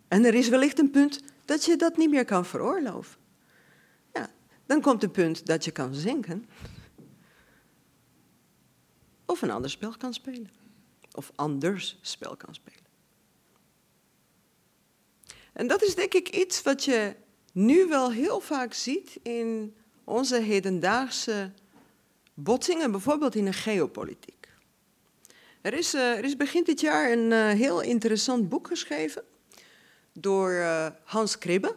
[0.10, 3.20] En er is wellicht een punt dat je dat niet meer kan veroorloven.
[4.14, 4.30] Ja,
[4.66, 6.50] dan komt een punt dat je kan zinken.
[9.26, 10.50] Of een ander spel kan spelen.
[11.12, 12.80] Of anders spel kan spelen.
[15.54, 17.16] En dat is denk ik iets wat je
[17.54, 21.52] nu wel heel vaak ziet in onze hedendaagse
[22.34, 24.50] botsingen, bijvoorbeeld in de geopolitiek.
[25.62, 29.24] Er is, uh, er is begin dit jaar een uh, heel interessant boek geschreven
[30.22, 31.76] door uh, Hans Kribbe.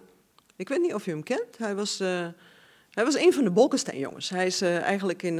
[0.57, 1.59] Ik weet niet of u hem kent.
[1.59, 4.28] Hij was, hij was een van de Bolkestein-jongens.
[4.30, 5.36] Hij is eigenlijk in,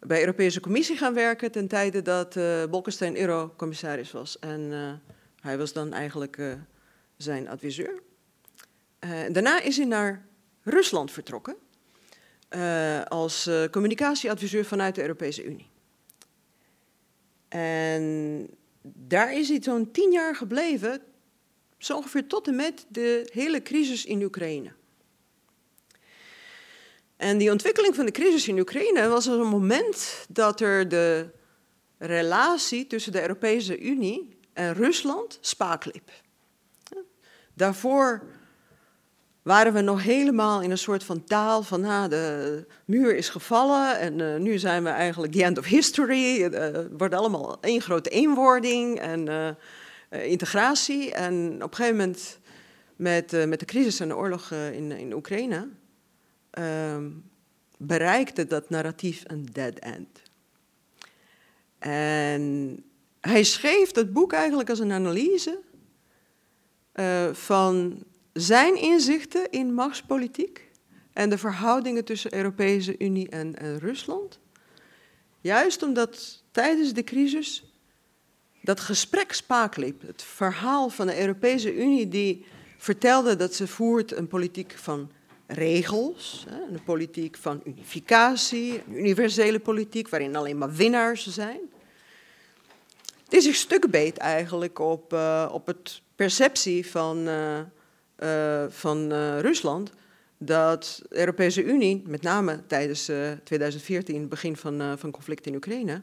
[0.00, 2.34] bij Europese Commissie gaan werken ten tijde dat
[2.70, 4.38] Bolkestein eurocommissaris was.
[4.38, 4.72] En
[5.40, 6.38] hij was dan eigenlijk
[7.16, 8.02] zijn adviseur.
[9.30, 10.26] Daarna is hij naar
[10.62, 11.56] Rusland vertrokken
[13.08, 15.70] als communicatieadviseur vanuit de Europese Unie.
[17.48, 18.46] En
[18.82, 21.02] daar is hij zo'n tien jaar gebleven,
[21.78, 24.72] zo ongeveer tot en met de hele crisis in Oekraïne.
[27.16, 31.26] En die ontwikkeling van de crisis in Oekraïne was een moment dat er de
[31.98, 36.10] relatie tussen de Europese Unie en Rusland spaak liep.
[37.54, 38.22] Daarvoor
[39.42, 43.98] waren we nog helemaal in een soort van taal van nou, de muur is gevallen
[43.98, 46.40] en uh, nu zijn we eigenlijk the end of history.
[46.40, 49.28] Het wordt allemaal één grote eenwording en
[50.10, 51.14] integratie.
[51.14, 52.38] En op een gegeven moment
[52.96, 55.68] met, met de crisis en de oorlog in, in Oekraïne
[56.50, 57.10] ehm,
[57.76, 60.22] bereikte dat narratief een dead end.
[61.78, 62.84] En
[63.20, 65.58] hij schreef dat boek eigenlijk als een analyse
[67.32, 70.70] van zijn inzichten in machtspolitiek
[71.12, 74.38] en de verhoudingen tussen Europese Unie en Rusland.
[75.40, 77.67] Juist omdat tijdens de crisis
[78.68, 80.02] dat gesprek spaak liep.
[80.02, 82.44] Het verhaal van de Europese Unie die
[82.78, 85.10] vertelde dat ze voert een politiek van
[85.46, 91.60] regels, een politiek van unificatie, een universele politiek waarin alleen maar winnaars zijn,
[93.28, 97.58] die zich stuk beet eigenlijk op, uh, op het perceptie van, uh,
[98.18, 99.92] uh, van Rusland
[100.38, 103.10] dat de Europese Unie, met name tijdens
[103.44, 106.02] 2014, het begin van, van het conflict in Oekraïne,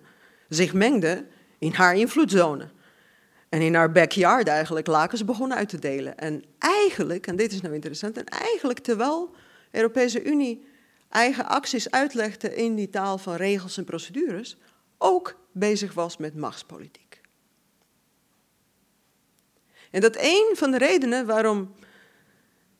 [0.49, 1.25] zich mengde
[1.65, 2.67] in haar invloedszone.
[3.49, 6.17] En in haar backyard eigenlijk lakens begonnen uit te delen.
[6.17, 9.35] En eigenlijk, en dit is nou interessant, en eigenlijk terwijl
[9.71, 10.67] de Europese Unie
[11.09, 14.57] eigen acties uitlegde in die taal van regels en procedures,
[14.97, 17.21] ook bezig was met machtspolitiek.
[19.91, 21.73] En dat een van de redenen waarom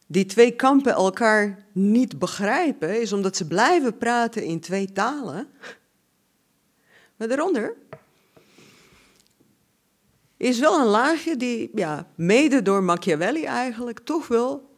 [0.07, 5.47] die twee kampen elkaar niet begrijpen, is omdat ze blijven praten in twee talen.
[7.15, 7.75] Maar daaronder
[10.38, 14.69] is wel een laagje die, ja, mede door Machiavelli eigenlijk, toch wel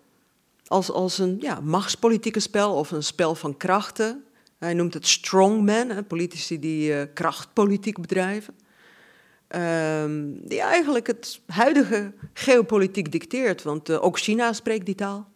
[0.67, 4.23] als, als een ja, machtspolitieke spel of een spel van krachten.
[4.57, 8.55] Hij noemt het strongman, politici die uh, krachtpolitiek bedrijven.
[9.55, 15.29] Um, die eigenlijk het huidige geopolitiek dicteert, want uh, ook China spreekt die taal.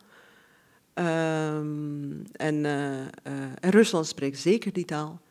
[0.93, 2.99] Um, en, uh,
[3.59, 5.21] en Rusland spreekt zeker die taal.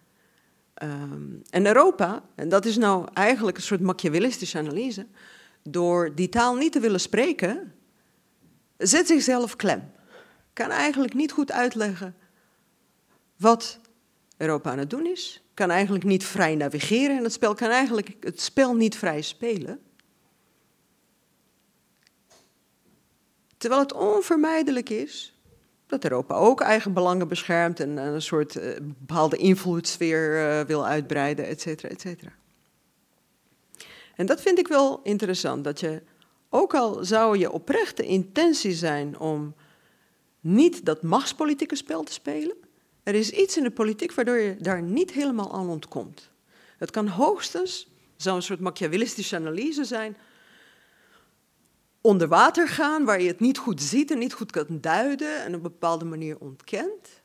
[0.83, 5.07] Um, en Europa, en dat is nou eigenlijk een soort Machiavellistische analyse,
[5.63, 7.75] door die taal niet te willen spreken,
[8.77, 9.93] zet zichzelf klem.
[10.53, 12.17] Kan eigenlijk niet goed uitleggen
[13.37, 13.79] wat
[14.37, 15.43] Europa aan het doen is.
[15.55, 17.55] Kan eigenlijk niet vrij navigeren in het spel.
[17.55, 19.81] Kan eigenlijk het spel niet vrij spelen.
[23.57, 25.40] Terwijl het onvermijdelijk is
[25.91, 31.47] dat Europa ook eigen belangen beschermt en een soort uh, bepaalde invloedssfeer uh, wil uitbreiden,
[31.47, 32.33] et cetera, et cetera.
[34.17, 36.03] En dat vind ik wel interessant, dat je,
[36.49, 39.55] ook al zou je oprechte intentie zijn om
[40.41, 42.57] niet dat machtspolitieke spel te spelen,
[43.03, 46.31] er is iets in de politiek waardoor je daar niet helemaal aan ontkomt.
[46.79, 50.17] Het kan hoogstens zo'n soort machiavellistische analyse zijn
[52.01, 55.49] onder water gaan, waar je het niet goed ziet en niet goed kan duiden en
[55.49, 57.23] op een bepaalde manier ontkent.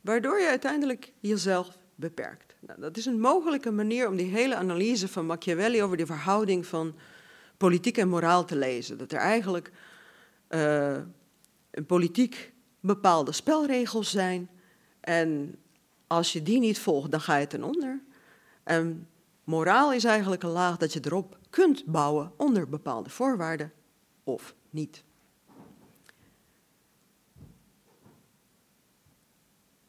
[0.00, 2.54] Waardoor je uiteindelijk jezelf beperkt.
[2.60, 6.66] Nou, dat is een mogelijke manier om die hele analyse van Machiavelli over de verhouding
[6.66, 6.94] van
[7.56, 8.98] politiek en moraal te lezen.
[8.98, 9.72] Dat er eigenlijk
[10.48, 10.96] uh,
[11.86, 14.48] politiek bepaalde spelregels zijn
[15.00, 15.56] en
[16.06, 18.00] als je die niet volgt, dan ga je ten onder.
[18.62, 19.08] En
[19.44, 23.72] moraal is eigenlijk een laag dat je erop kunt bouwen onder bepaalde voorwaarden
[24.24, 25.04] of niet.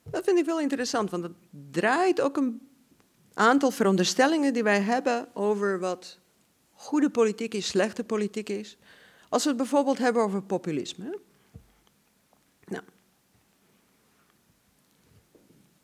[0.04, 1.36] Dat vind ik wel interessant, want het
[1.72, 2.70] draait ook een
[3.34, 6.20] aantal veronderstellingen die wij hebben over wat
[6.72, 8.78] goede politiek is, slechte politiek is.
[9.30, 11.20] Als we het bijvoorbeeld hebben over populisme.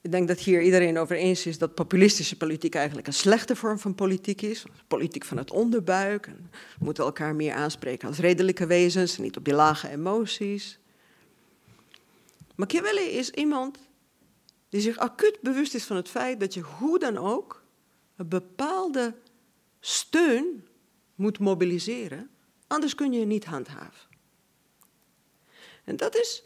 [0.07, 3.79] Ik denk dat hier iedereen over eens is dat populistische politiek eigenlijk een slechte vorm
[3.79, 4.63] van politiek is.
[4.87, 6.27] Politiek van het onderbuik.
[6.27, 10.79] En we moeten elkaar meer aanspreken als redelijke wezens, niet op die lage emoties.
[12.55, 13.77] Machiavelli is iemand
[14.69, 17.63] die zich acuut bewust is van het feit dat je hoe dan ook
[18.15, 19.15] een bepaalde
[19.79, 20.67] steun
[21.15, 22.29] moet mobiliseren,
[22.67, 24.07] anders kun je je niet handhaven.
[25.83, 26.43] En dat is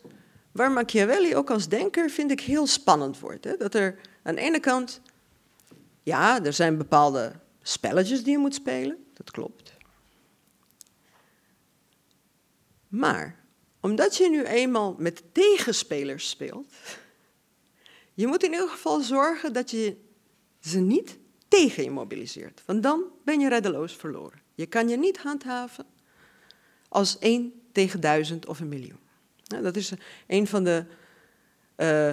[0.51, 3.43] waar Machiavelli ook als denker, vind ik, heel spannend wordt.
[3.43, 3.57] Hè?
[3.57, 5.01] Dat er aan de ene kant,
[6.03, 7.31] ja, er zijn bepaalde
[7.61, 9.73] spelletjes die je moet spelen, dat klopt.
[12.87, 13.39] Maar
[13.79, 16.73] omdat je nu eenmaal met tegenspelers speelt,
[18.13, 19.97] je moet in ieder geval zorgen dat je
[20.59, 22.61] ze niet tegen je mobiliseert.
[22.65, 24.41] Want dan ben je reddeloos verloren.
[24.55, 25.85] Je kan je niet handhaven
[26.89, 29.00] als één tegen duizend of een miljoen
[29.61, 29.91] dat is
[30.27, 30.85] een van de
[31.77, 32.09] uh,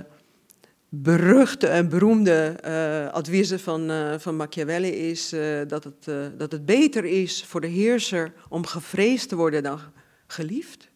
[0.89, 5.34] beruchte en beroemde uh, adviezen van, uh, van Machiavelli is
[5.68, 6.05] dat, het,
[6.39, 9.80] dat het beter is voor de heerser om gevreesd te worden dan
[10.26, 10.89] geliefd.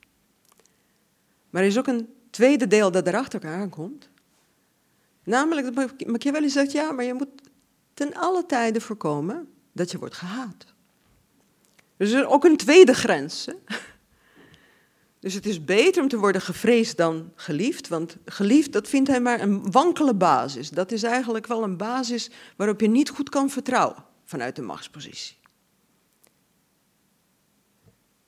[1.51, 4.09] Maar er is ook een tweede deel dat erachter aankomt.
[5.25, 7.29] Namelijk dat Machiavelli zegt, ja, maar je moet
[7.95, 10.67] ten alle tijde voorkomen dat je wordt gehaat.
[11.97, 13.47] Dus er is ook een tweede grens.
[13.47, 13.77] Hè?
[15.23, 19.21] Dus het is beter om te worden gevreesd dan geliefd, want geliefd, dat vindt hij
[19.21, 20.71] maar een wankele basis.
[20.71, 25.37] Dat is eigenlijk wel een basis waarop je niet goed kan vertrouwen vanuit de machtspositie.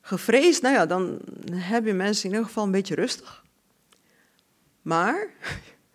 [0.01, 1.20] Gevreesd, nou ja, dan
[1.51, 3.45] heb je mensen in ieder geval een beetje rustig.
[4.82, 5.28] Maar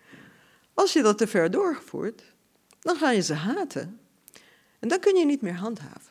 [0.73, 2.23] als je dat te ver doorgevoerd,
[2.79, 3.99] dan ga je ze haten.
[4.79, 6.08] En dan kun je niet meer handhaven.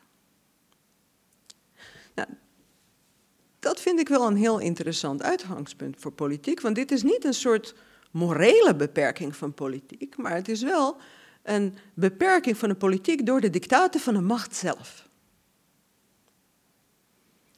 [3.68, 6.60] Dat vind ik wel een heel interessant uitgangspunt voor politiek.
[6.60, 7.74] Want dit is niet een soort
[8.10, 10.96] morele beperking van politiek, maar het is wel
[11.42, 15.08] een beperking van de politiek door de dictaten van de macht zelf.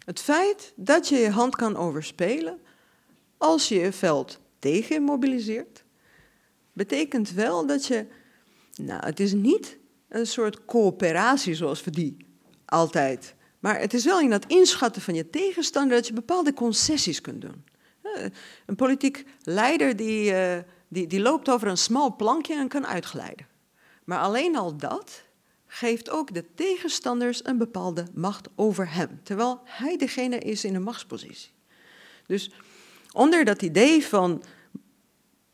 [0.05, 2.61] Het feit dat je je hand kan overspelen
[3.37, 5.85] als je je veld tegen mobiliseert,
[6.73, 8.07] betekent wel dat je,
[8.75, 12.17] nou, het is niet een soort coöperatie zoals we die
[12.65, 17.21] altijd, maar het is wel in dat inschatten van je tegenstander dat je bepaalde concessies
[17.21, 17.65] kunt doen.
[18.67, 20.59] Een politiek leider die, uh,
[20.89, 23.47] die, die loopt over een smal plankje en kan uitglijden.
[24.05, 25.23] Maar alleen al dat
[25.67, 30.83] geeft ook de tegenstanders een bepaalde macht over hem, terwijl hij degene is in een
[30.83, 31.51] machtspositie.
[32.27, 32.51] Dus
[33.13, 34.43] onder dat idee van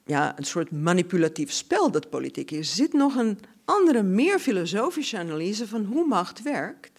[0.04, 5.68] ja, een soort manipulatief spel dat politiek is, zit nog een andere, meer filosofische analyse
[5.68, 6.95] van hoe macht werkt,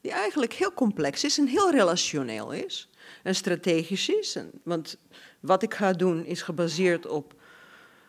[0.00, 2.88] die eigenlijk heel complex is en heel relationeel is
[3.22, 4.36] en strategisch is.
[4.62, 4.96] Want
[5.40, 7.34] wat ik ga doen is gebaseerd op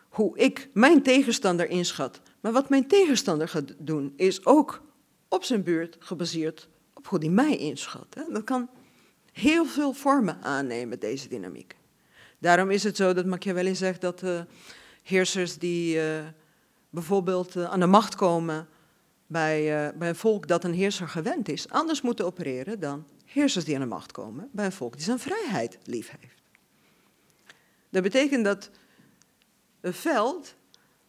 [0.09, 2.21] hoe ik mijn tegenstander inschat.
[2.39, 4.81] Maar wat mijn tegenstander gaat doen is ook
[5.27, 8.07] op zijn beurt gebaseerd op hoe hij mij inschat.
[8.29, 8.69] Dat kan
[9.31, 11.75] heel veel vormen aannemen, deze dynamiek.
[12.39, 14.41] Daarom is het zo dat Machiavelli zegt dat uh,
[15.03, 16.19] heersers die uh,
[16.89, 18.67] bijvoorbeeld uh, aan de macht komen
[19.29, 23.75] bij, bij een volk dat een heerser gewend is, anders moeten opereren dan heersers die
[23.75, 26.41] aan de macht komen bij een volk die zijn vrijheid lief heeft.
[27.89, 28.69] Dat betekent dat
[29.81, 30.55] een veld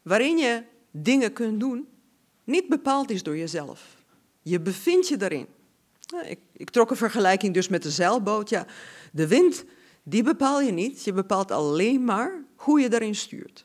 [0.03, 1.89] waarin je dingen kunt doen,
[2.45, 3.97] niet bepaald is door jezelf.
[4.43, 5.47] Je bevindt je daarin.
[6.25, 8.49] Ik, ik trok een vergelijking dus met de zeilboot.
[8.49, 8.67] Ja,
[9.13, 9.65] de wind,
[10.03, 11.05] die bepaal je niet.
[11.05, 13.65] Je bepaalt alleen maar hoe je daarin stuurt.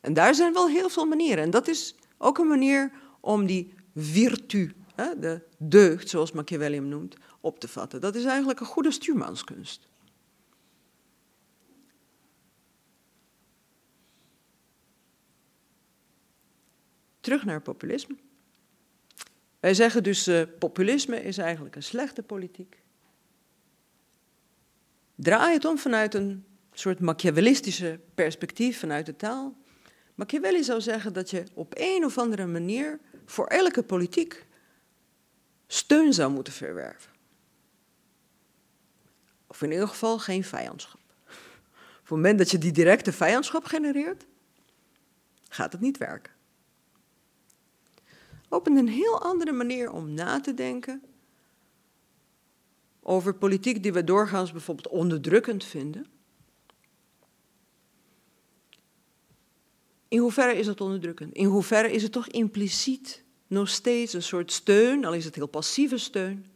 [0.00, 1.44] En daar zijn wel heel veel manieren.
[1.44, 4.74] En dat is ook een manier om die virtu,
[5.18, 8.00] de deugd, zoals Machiavelli hem noemt, op te vatten.
[8.00, 9.88] Dat is eigenlijk een goede stuurmanskunst.
[17.20, 18.16] Terug naar populisme.
[19.60, 22.82] Wij zeggen dus, uh, populisme is eigenlijk een slechte politiek.
[25.14, 29.56] Draai het om vanuit een soort Machiavellistische perspectief, vanuit de taal.
[30.20, 34.46] Machiavelli zou zeggen dat je op een of andere manier voor elke politiek
[35.66, 37.12] steun zou moeten verwerven.
[39.46, 41.00] Of in ieder geval geen vijandschap.
[41.26, 44.26] Op het moment dat je die directe vijandschap genereert,
[45.48, 46.32] gaat het niet werken
[48.50, 51.02] opent een heel andere manier om na te denken
[53.00, 56.06] over politiek die we doorgaans bijvoorbeeld onderdrukkend vinden.
[60.10, 61.34] In hoeverre is dat onderdrukkend?
[61.34, 65.46] In hoeverre is het toch impliciet nog steeds een soort steun, al is het heel
[65.46, 66.46] passieve steun,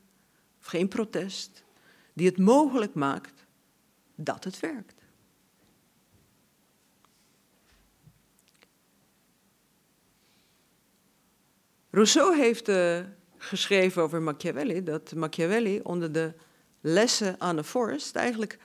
[0.60, 1.64] of geen protest,
[2.12, 3.44] die het mogelijk maakt
[4.14, 5.02] dat het werkt?
[11.90, 13.00] Rousseau heeft uh,
[13.36, 16.32] geschreven over Machiavelli dat Machiavelli onder de
[16.80, 18.58] lessen aan de vorst eigenlijk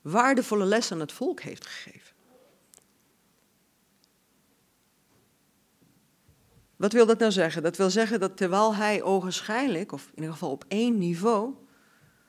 [0.00, 2.16] waardevolle lessen aan het volk heeft gegeven.
[6.78, 7.62] Wat wil dat nou zeggen?
[7.62, 11.54] Dat wil zeggen dat terwijl hij ogenschijnlijk, of in ieder geval op één niveau,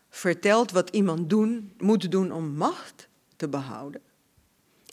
[0.10, 4.02] vertelt wat iemand doen, moet doen om macht te behouden,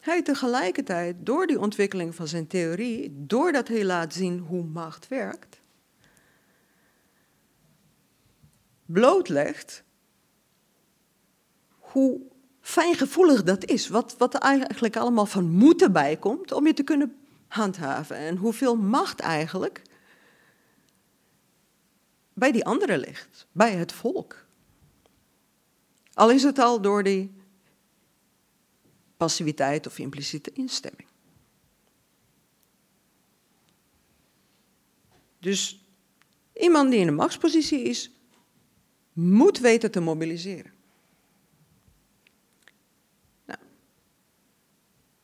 [0.01, 5.61] hij tegelijkertijd, door die ontwikkeling van zijn theorie, doordat hij laat zien hoe macht werkt,
[8.85, 9.83] blootlegt
[11.69, 12.21] hoe
[12.59, 13.87] fijngevoelig dat is.
[13.87, 17.15] Wat, wat er eigenlijk allemaal van moeten bijkomt om je te kunnen
[17.47, 18.17] handhaven.
[18.17, 19.81] En hoeveel macht eigenlijk
[22.33, 24.45] bij die anderen ligt, bij het volk.
[26.13, 27.35] Al is het al door die
[29.17, 31.07] passiviteit of impliciete instemming.
[35.39, 35.85] Dus
[36.53, 38.11] iemand die in een machtspositie is,
[39.13, 40.73] moet weten te mobiliseren.
[43.45, 43.59] Nou,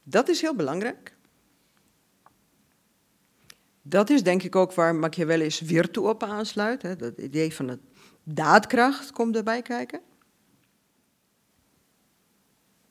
[0.04, 1.12] dat is heel belangrijk.
[3.85, 6.81] Dat is denk ik ook waar Machiavelli's virtu op aansluit.
[6.81, 6.95] Hè.
[6.95, 7.80] Dat idee van de
[8.23, 10.01] daadkracht komt erbij kijken.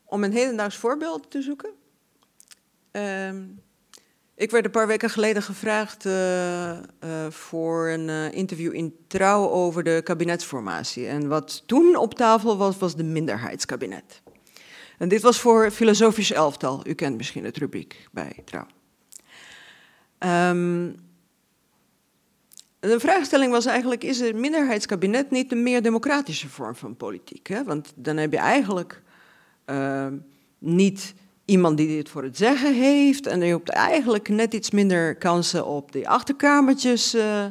[0.04, 1.70] Om een hedendaags voorbeeld te zoeken.
[2.92, 3.32] Uh,
[4.34, 6.80] ik werd een paar weken geleden gevraagd uh, uh,
[7.28, 11.06] voor een uh, interview in Trouw over de kabinetsformatie.
[11.06, 14.22] En wat toen op tafel was, was de minderheidskabinet.
[14.98, 16.86] En dit was voor filosofisch elftal.
[16.86, 18.66] U kent misschien het rubriek bij Trouw.
[20.24, 20.94] Um,
[22.80, 27.46] de vraagstelling was eigenlijk, is een minderheidskabinet niet een meer democratische vorm van politiek?
[27.46, 27.64] Hè?
[27.64, 29.02] Want dan heb je eigenlijk
[29.66, 30.06] uh,
[30.58, 35.16] niet iemand die dit voor het zeggen heeft en je hebt eigenlijk net iets minder
[35.16, 37.44] kansen op die achterkamertjes uh,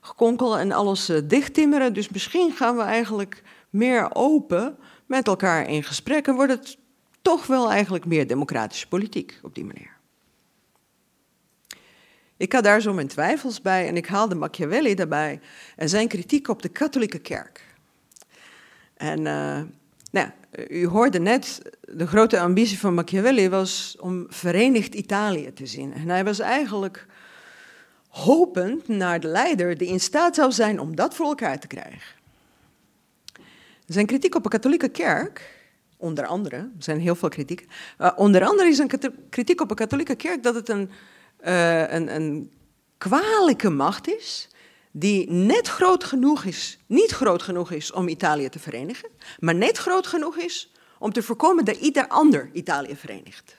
[0.00, 1.92] gekonkel en alles uh, dichttimmeren.
[1.92, 4.76] Dus misschien gaan we eigenlijk meer open
[5.06, 6.78] met elkaar in gesprek en wordt het
[7.22, 9.95] toch wel eigenlijk meer democratische politiek op die manier.
[12.36, 15.40] Ik had daar zo mijn twijfels bij en ik haalde Machiavelli daarbij
[15.76, 17.64] en zijn kritiek op de katholieke kerk.
[18.96, 19.60] En uh,
[20.10, 20.28] nou,
[20.68, 25.92] u hoorde net, de grote ambitie van Machiavelli was om verenigd Italië te zien.
[25.92, 27.06] En hij was eigenlijk
[28.08, 32.14] hopend naar de leider die in staat zou zijn om dat voor elkaar te krijgen.
[33.86, 35.54] Zijn kritiek op de katholieke kerk,
[35.96, 37.66] onder andere, er zijn heel veel kritiek,
[38.00, 38.90] uh, onder andere is een
[39.30, 40.90] kritiek op de katholieke kerk dat het een
[41.46, 42.52] uh, een, een
[42.98, 44.48] kwalijke macht is,
[44.90, 49.08] die net groot genoeg is, niet groot genoeg is om Italië te verenigen,
[49.38, 53.56] maar net groot genoeg is om te voorkomen dat ieder ander Italië verenigt.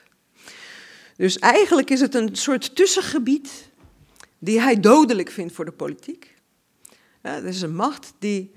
[1.16, 3.70] Dus eigenlijk is het een soort tussengebied
[4.38, 6.34] die hij dodelijk vindt voor de politiek.
[7.22, 8.52] Ja, het is een macht die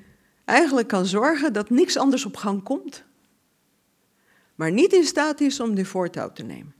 [0.45, 3.03] eigenlijk kan zorgen dat niks anders op gang komt,
[4.55, 6.73] maar niet in staat is om die voortouw te nemen.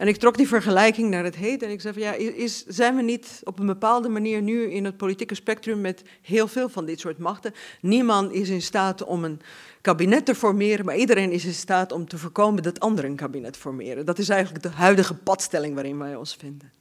[0.00, 2.96] En ik trok die vergelijking naar het heden en ik zei van ja, is, zijn
[2.96, 6.86] we niet op een bepaalde manier nu in het politieke spectrum met heel veel van
[6.86, 7.52] dit soort machten?
[7.80, 9.40] Niemand is in staat om een
[9.80, 13.56] kabinet te formeren, maar iedereen is in staat om te voorkomen dat anderen een kabinet
[13.56, 14.06] formeren.
[14.06, 16.72] Dat is eigenlijk de huidige padstelling waarin wij ons vinden.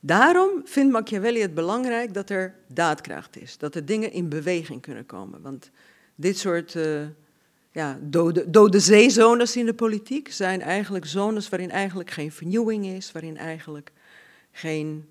[0.00, 5.06] Daarom vindt Machiavelli het belangrijk dat er daadkracht is, dat er dingen in beweging kunnen
[5.06, 5.42] komen.
[5.42, 5.70] Want
[6.14, 7.06] dit soort uh,
[7.72, 13.12] ja, dode, dode zeezones in de politiek zijn eigenlijk zones waarin eigenlijk geen vernieuwing is,
[13.12, 13.92] waarin eigenlijk
[14.50, 15.08] geen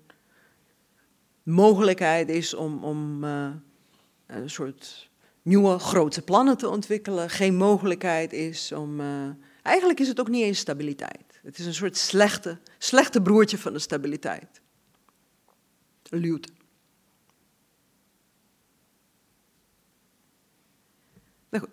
[1.42, 3.50] mogelijkheid is om, om uh,
[4.26, 5.10] een soort
[5.42, 9.00] nieuwe grote plannen te ontwikkelen, geen mogelijkheid is om.
[9.00, 9.30] Uh,
[9.62, 11.40] eigenlijk is het ook niet eens stabiliteit.
[11.42, 14.60] Het is een soort slechte, slechte broertje van de stabiliteit.
[16.10, 16.48] Luwte.
[21.48, 21.68] Nou.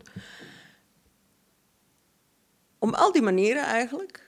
[2.79, 4.27] Om al die manieren eigenlijk.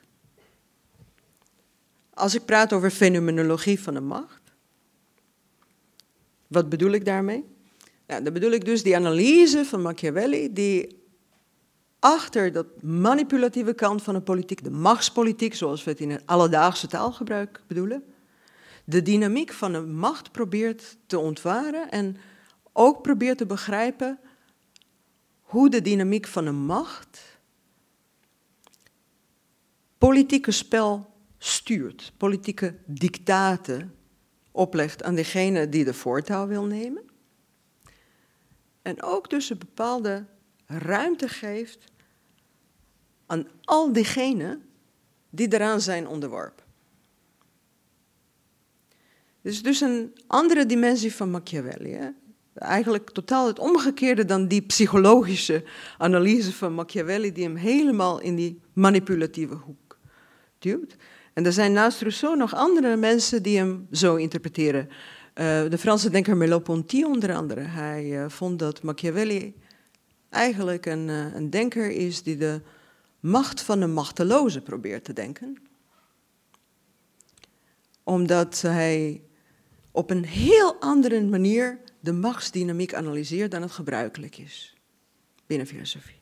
[2.13, 4.41] Als ik praat over fenomenologie van de macht.
[6.47, 7.45] Wat bedoel ik daarmee?
[8.07, 10.99] Ja, dan bedoel ik dus die analyse van Machiavelli die
[11.99, 16.87] achter dat manipulatieve kant van de politiek, de machtspolitiek zoals we het in het alledaagse
[16.87, 18.03] taalgebruik bedoelen,
[18.83, 22.17] de dynamiek van de macht probeert te ontwaren en
[22.73, 24.19] ook probeert te begrijpen
[25.41, 27.30] hoe de dynamiek van de macht
[30.01, 33.95] politieke spel stuurt, politieke dictaten
[34.51, 37.03] oplegt aan degene die de voortouw wil nemen.
[38.81, 40.25] En ook dus een bepaalde
[40.65, 41.83] ruimte geeft
[43.25, 44.61] aan al diegenen
[45.29, 46.65] die eraan zijn onderworpen.
[49.41, 51.91] Dit is dus een andere dimensie van Machiavelli.
[51.91, 52.09] Hè?
[52.53, 55.63] Eigenlijk totaal het omgekeerde dan die psychologische
[55.97, 59.79] analyse van Machiavelli, die hem helemaal in die manipulatieve hoek
[60.61, 60.95] duwt.
[61.33, 64.87] En er zijn naast Rousseau nog andere mensen die hem zo interpreteren.
[64.89, 67.61] Uh, de Franse denker Merleau-Ponty onder andere.
[67.61, 69.55] Hij uh, vond dat Machiavelli
[70.29, 72.61] eigenlijk een, uh, een denker is die de
[73.19, 75.57] macht van de machteloze probeert te denken.
[78.03, 79.21] Omdat hij
[79.91, 84.75] op een heel andere manier de machtsdynamiek analyseert dan het gebruikelijk is
[85.47, 86.20] binnen filosofie.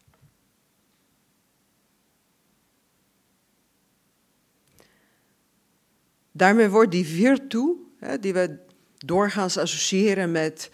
[6.40, 8.58] Daarmee wordt die virtu, hè, die we
[8.98, 10.72] doorgaans associëren met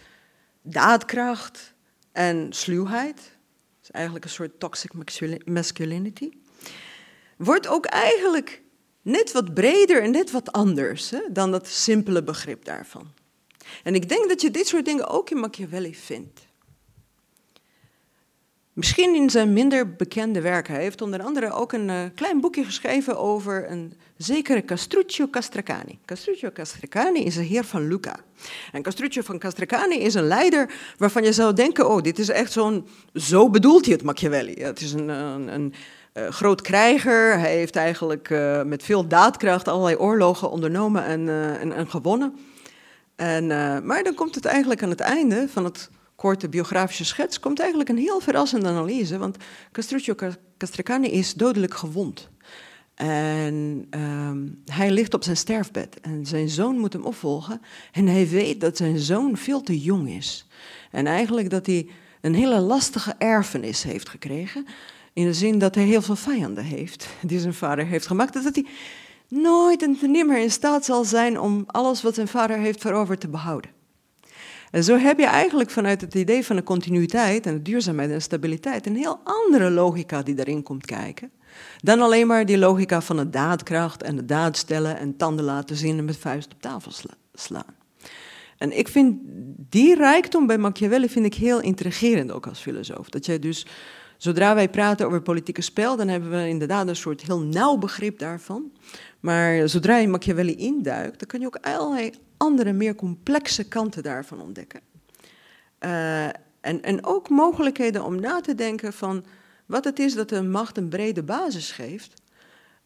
[0.62, 1.74] daadkracht
[2.12, 3.36] en sluwheid,
[3.82, 4.92] is eigenlijk een soort toxic
[5.44, 6.30] masculinity,
[7.36, 8.62] wordt ook eigenlijk
[9.02, 13.12] net wat breder en net wat anders hè, dan dat simpele begrip daarvan.
[13.82, 16.46] En ik denk dat je dit soort dingen ook in Machiavelli vindt.
[18.76, 20.74] Misschien in zijn minder bekende werken.
[20.74, 25.98] Hij heeft onder andere ook een uh, klein boekje geschreven over een zekere Castruccio Castracani.
[26.04, 28.16] Castruccio Castracani is een heer van Lucca.
[28.72, 32.52] En Castruccio van Castracani is een leider waarvan je zou denken, oh, dit is echt
[32.52, 34.54] zo'n, zo bedoelt hij het Machiavelli.
[34.62, 35.74] Het is een, een, een
[36.14, 37.38] uh, groot krijger.
[37.38, 41.28] Hij heeft eigenlijk uh, met veel daadkracht allerlei oorlogen ondernomen en,
[41.60, 42.38] en, en gewonnen.
[43.14, 43.46] En,
[43.86, 47.88] maar dan komt het eigenlijk aan het einde van het korte biografische schets komt eigenlijk
[47.88, 49.18] een heel verrassende analyse.
[49.18, 49.36] Want
[49.72, 50.14] Castruccio
[50.56, 52.28] Castracani is dodelijk gewond.
[52.94, 57.60] En ehm, hij ligt op zijn sterfbed en zijn zoon moet hem opvolgen.
[57.92, 60.46] En hij weet dat zijn zoon veel te jong is.
[60.90, 61.88] En eigenlijk dat hij
[62.20, 64.66] een hele lastige erfenis heeft gekregen.
[65.12, 68.32] In de zin dat hij heel veel vijanden heeft die zijn vader heeft gemaakt.
[68.32, 68.66] Dat hij
[69.28, 73.28] nooit en nimmer in staat zal zijn om alles wat zijn vader heeft veroverd te
[73.28, 73.75] behouden.
[74.70, 78.22] En zo heb je eigenlijk vanuit het idee van de continuïteit en de duurzaamheid en
[78.22, 81.30] stabiliteit een heel andere logica die daarin komt kijken.
[81.80, 85.76] Dan alleen maar die logica van de daadkracht en de daad stellen en tanden laten
[85.76, 86.92] zien en met vuist op tafel
[87.34, 87.74] slaan.
[88.58, 89.18] En ik vind
[89.68, 93.08] die rijkdom bij Machiavelli vind ik heel intrigerend ook als filosoof.
[93.08, 93.66] Dat jij dus,
[94.16, 98.18] zodra wij praten over politieke spel, dan hebben we inderdaad een soort heel nauw begrip
[98.18, 98.72] daarvan.
[99.20, 104.40] Maar zodra je Machiavelli induikt, dan kan je ook allerlei andere, meer complexe kanten daarvan
[104.40, 104.80] ontdekken.
[105.80, 106.24] Uh,
[106.60, 109.24] en, en ook mogelijkheden om na te denken van
[109.66, 112.22] wat het is dat een macht een brede basis geeft.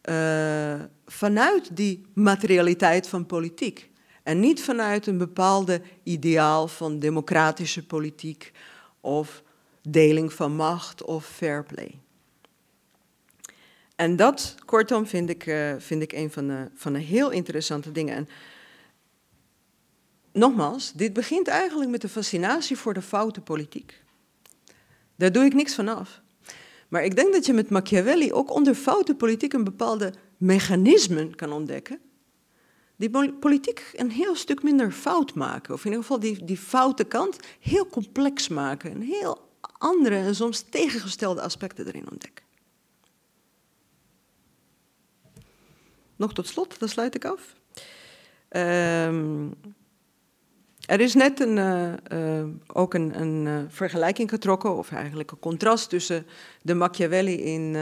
[0.09, 3.89] Uh, vanuit die materialiteit van politiek.
[4.23, 8.51] En niet vanuit een bepaalde ideaal van democratische politiek
[8.99, 9.43] of
[9.81, 11.99] deling van macht of fair play.
[13.95, 17.91] En dat, kortom, vind ik, uh, vind ik een van de, van de heel interessante
[17.91, 18.15] dingen.
[18.15, 18.29] En
[20.33, 24.03] nogmaals, dit begint eigenlijk met de fascinatie voor de foute politiek.
[25.15, 26.21] Daar doe ik niks van af.
[26.89, 31.51] Maar ik denk dat je met Machiavelli ook onder foute politiek een bepaalde mechanismen kan
[31.51, 31.99] ontdekken.
[32.95, 35.73] Die politiek een heel stuk minder fout maken.
[35.73, 38.91] Of in ieder geval die, die foute kant heel complex maken.
[38.91, 42.45] En heel andere en soms tegengestelde aspecten erin ontdekken.
[46.15, 47.55] Nog tot slot, dan sluit ik af.
[48.49, 49.53] Um,
[50.91, 55.39] er is net een, uh, uh, ook een, een uh, vergelijking getrokken, of eigenlijk een
[55.39, 56.25] contrast tussen
[56.61, 57.75] de Machiavelli in,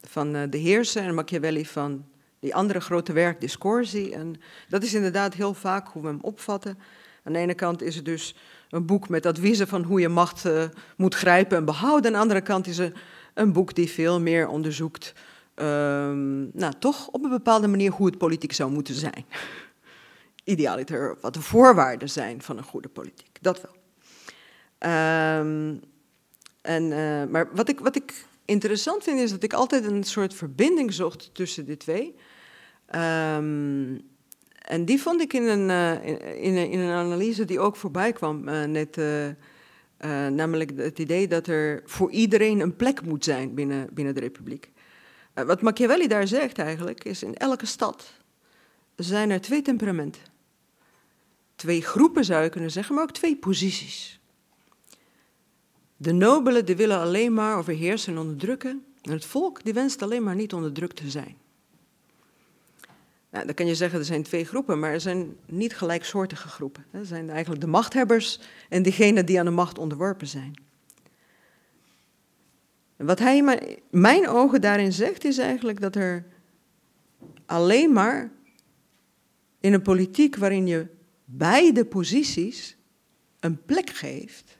[0.00, 2.04] van de Heerser en Machiavelli van
[2.40, 4.12] die andere grote werk, Discorsi.
[4.12, 6.78] En dat is inderdaad heel vaak hoe we hem opvatten.
[7.24, 8.36] Aan de ene kant is het dus
[8.70, 10.48] een boek met adviezen van hoe je macht
[10.96, 12.06] moet grijpen en behouden.
[12.06, 12.96] Aan de andere kant is het
[13.34, 15.12] een boek die veel meer onderzoekt,
[15.54, 19.24] um, nou toch op een bepaalde manier hoe het politiek zou moeten zijn
[20.48, 23.38] idealiter wat de voorwaarden zijn van een goede politiek.
[23.40, 23.76] Dat wel.
[25.38, 25.80] Um,
[26.62, 30.34] en, uh, maar wat ik, wat ik interessant vind is dat ik altijd een soort
[30.34, 32.14] verbinding zocht tussen de twee.
[32.94, 34.00] Um,
[34.62, 38.12] en die vond ik in een, uh, in, in, in, een analyse die ook voorbij
[38.12, 38.96] kwam uh, net.
[40.32, 44.70] namelijk het idee dat er voor iedereen een plek moet zijn binnen, binnen de republiek.
[45.34, 48.12] wat Machiavelli daar zegt eigenlijk is in elke stad
[48.96, 50.22] zijn er twee temperamenten
[51.58, 54.20] twee groepen zou je kunnen zeggen, maar ook twee posities.
[55.96, 58.84] De nobelen die willen alleen maar overheersen en onderdrukken.
[59.02, 61.36] En het volk die wenst alleen maar niet onderdrukt te zijn.
[63.30, 66.84] Nou, dan kan je zeggen, er zijn twee groepen, maar er zijn niet gelijksoortige groepen.
[66.90, 70.54] Er zijn eigenlijk de machthebbers en diegenen die aan de macht onderworpen zijn.
[72.96, 76.24] Wat hij in mijn ogen daarin zegt, is eigenlijk dat er
[77.46, 78.30] alleen maar
[79.60, 80.96] in een politiek waarin je
[81.30, 82.76] beide posities
[83.40, 84.58] een plek geeft,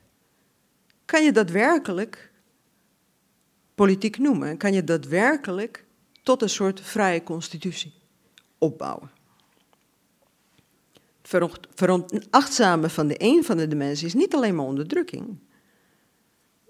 [1.04, 2.32] kan je daadwerkelijk
[3.74, 4.48] politiek noemen.
[4.48, 5.84] En kan je daadwerkelijk
[6.22, 7.92] tot een soort vrije constitutie
[8.58, 9.10] opbouwen.
[11.74, 15.38] Veronachtzamen van de een van de dimensies, niet alleen maar onderdrukking,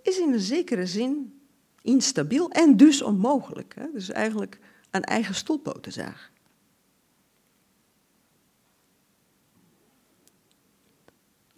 [0.03, 1.41] is in een zekere zin
[1.83, 3.75] instabiel en dus onmogelijk.
[3.75, 3.87] Hè?
[3.93, 4.59] Dus eigenlijk
[4.91, 6.31] een eigen stolpoten zagen.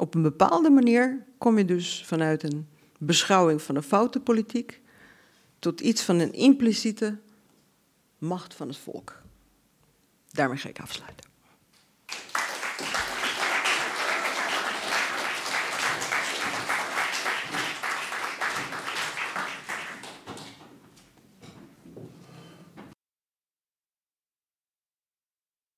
[0.01, 2.69] Op een bepaalde manier kom je dus vanuit een
[2.99, 4.81] beschouwing van een foute politiek
[5.59, 7.19] tot iets van een impliciete
[8.19, 9.23] macht van het volk.
[10.31, 11.30] Daarmee ga ik afsluiten.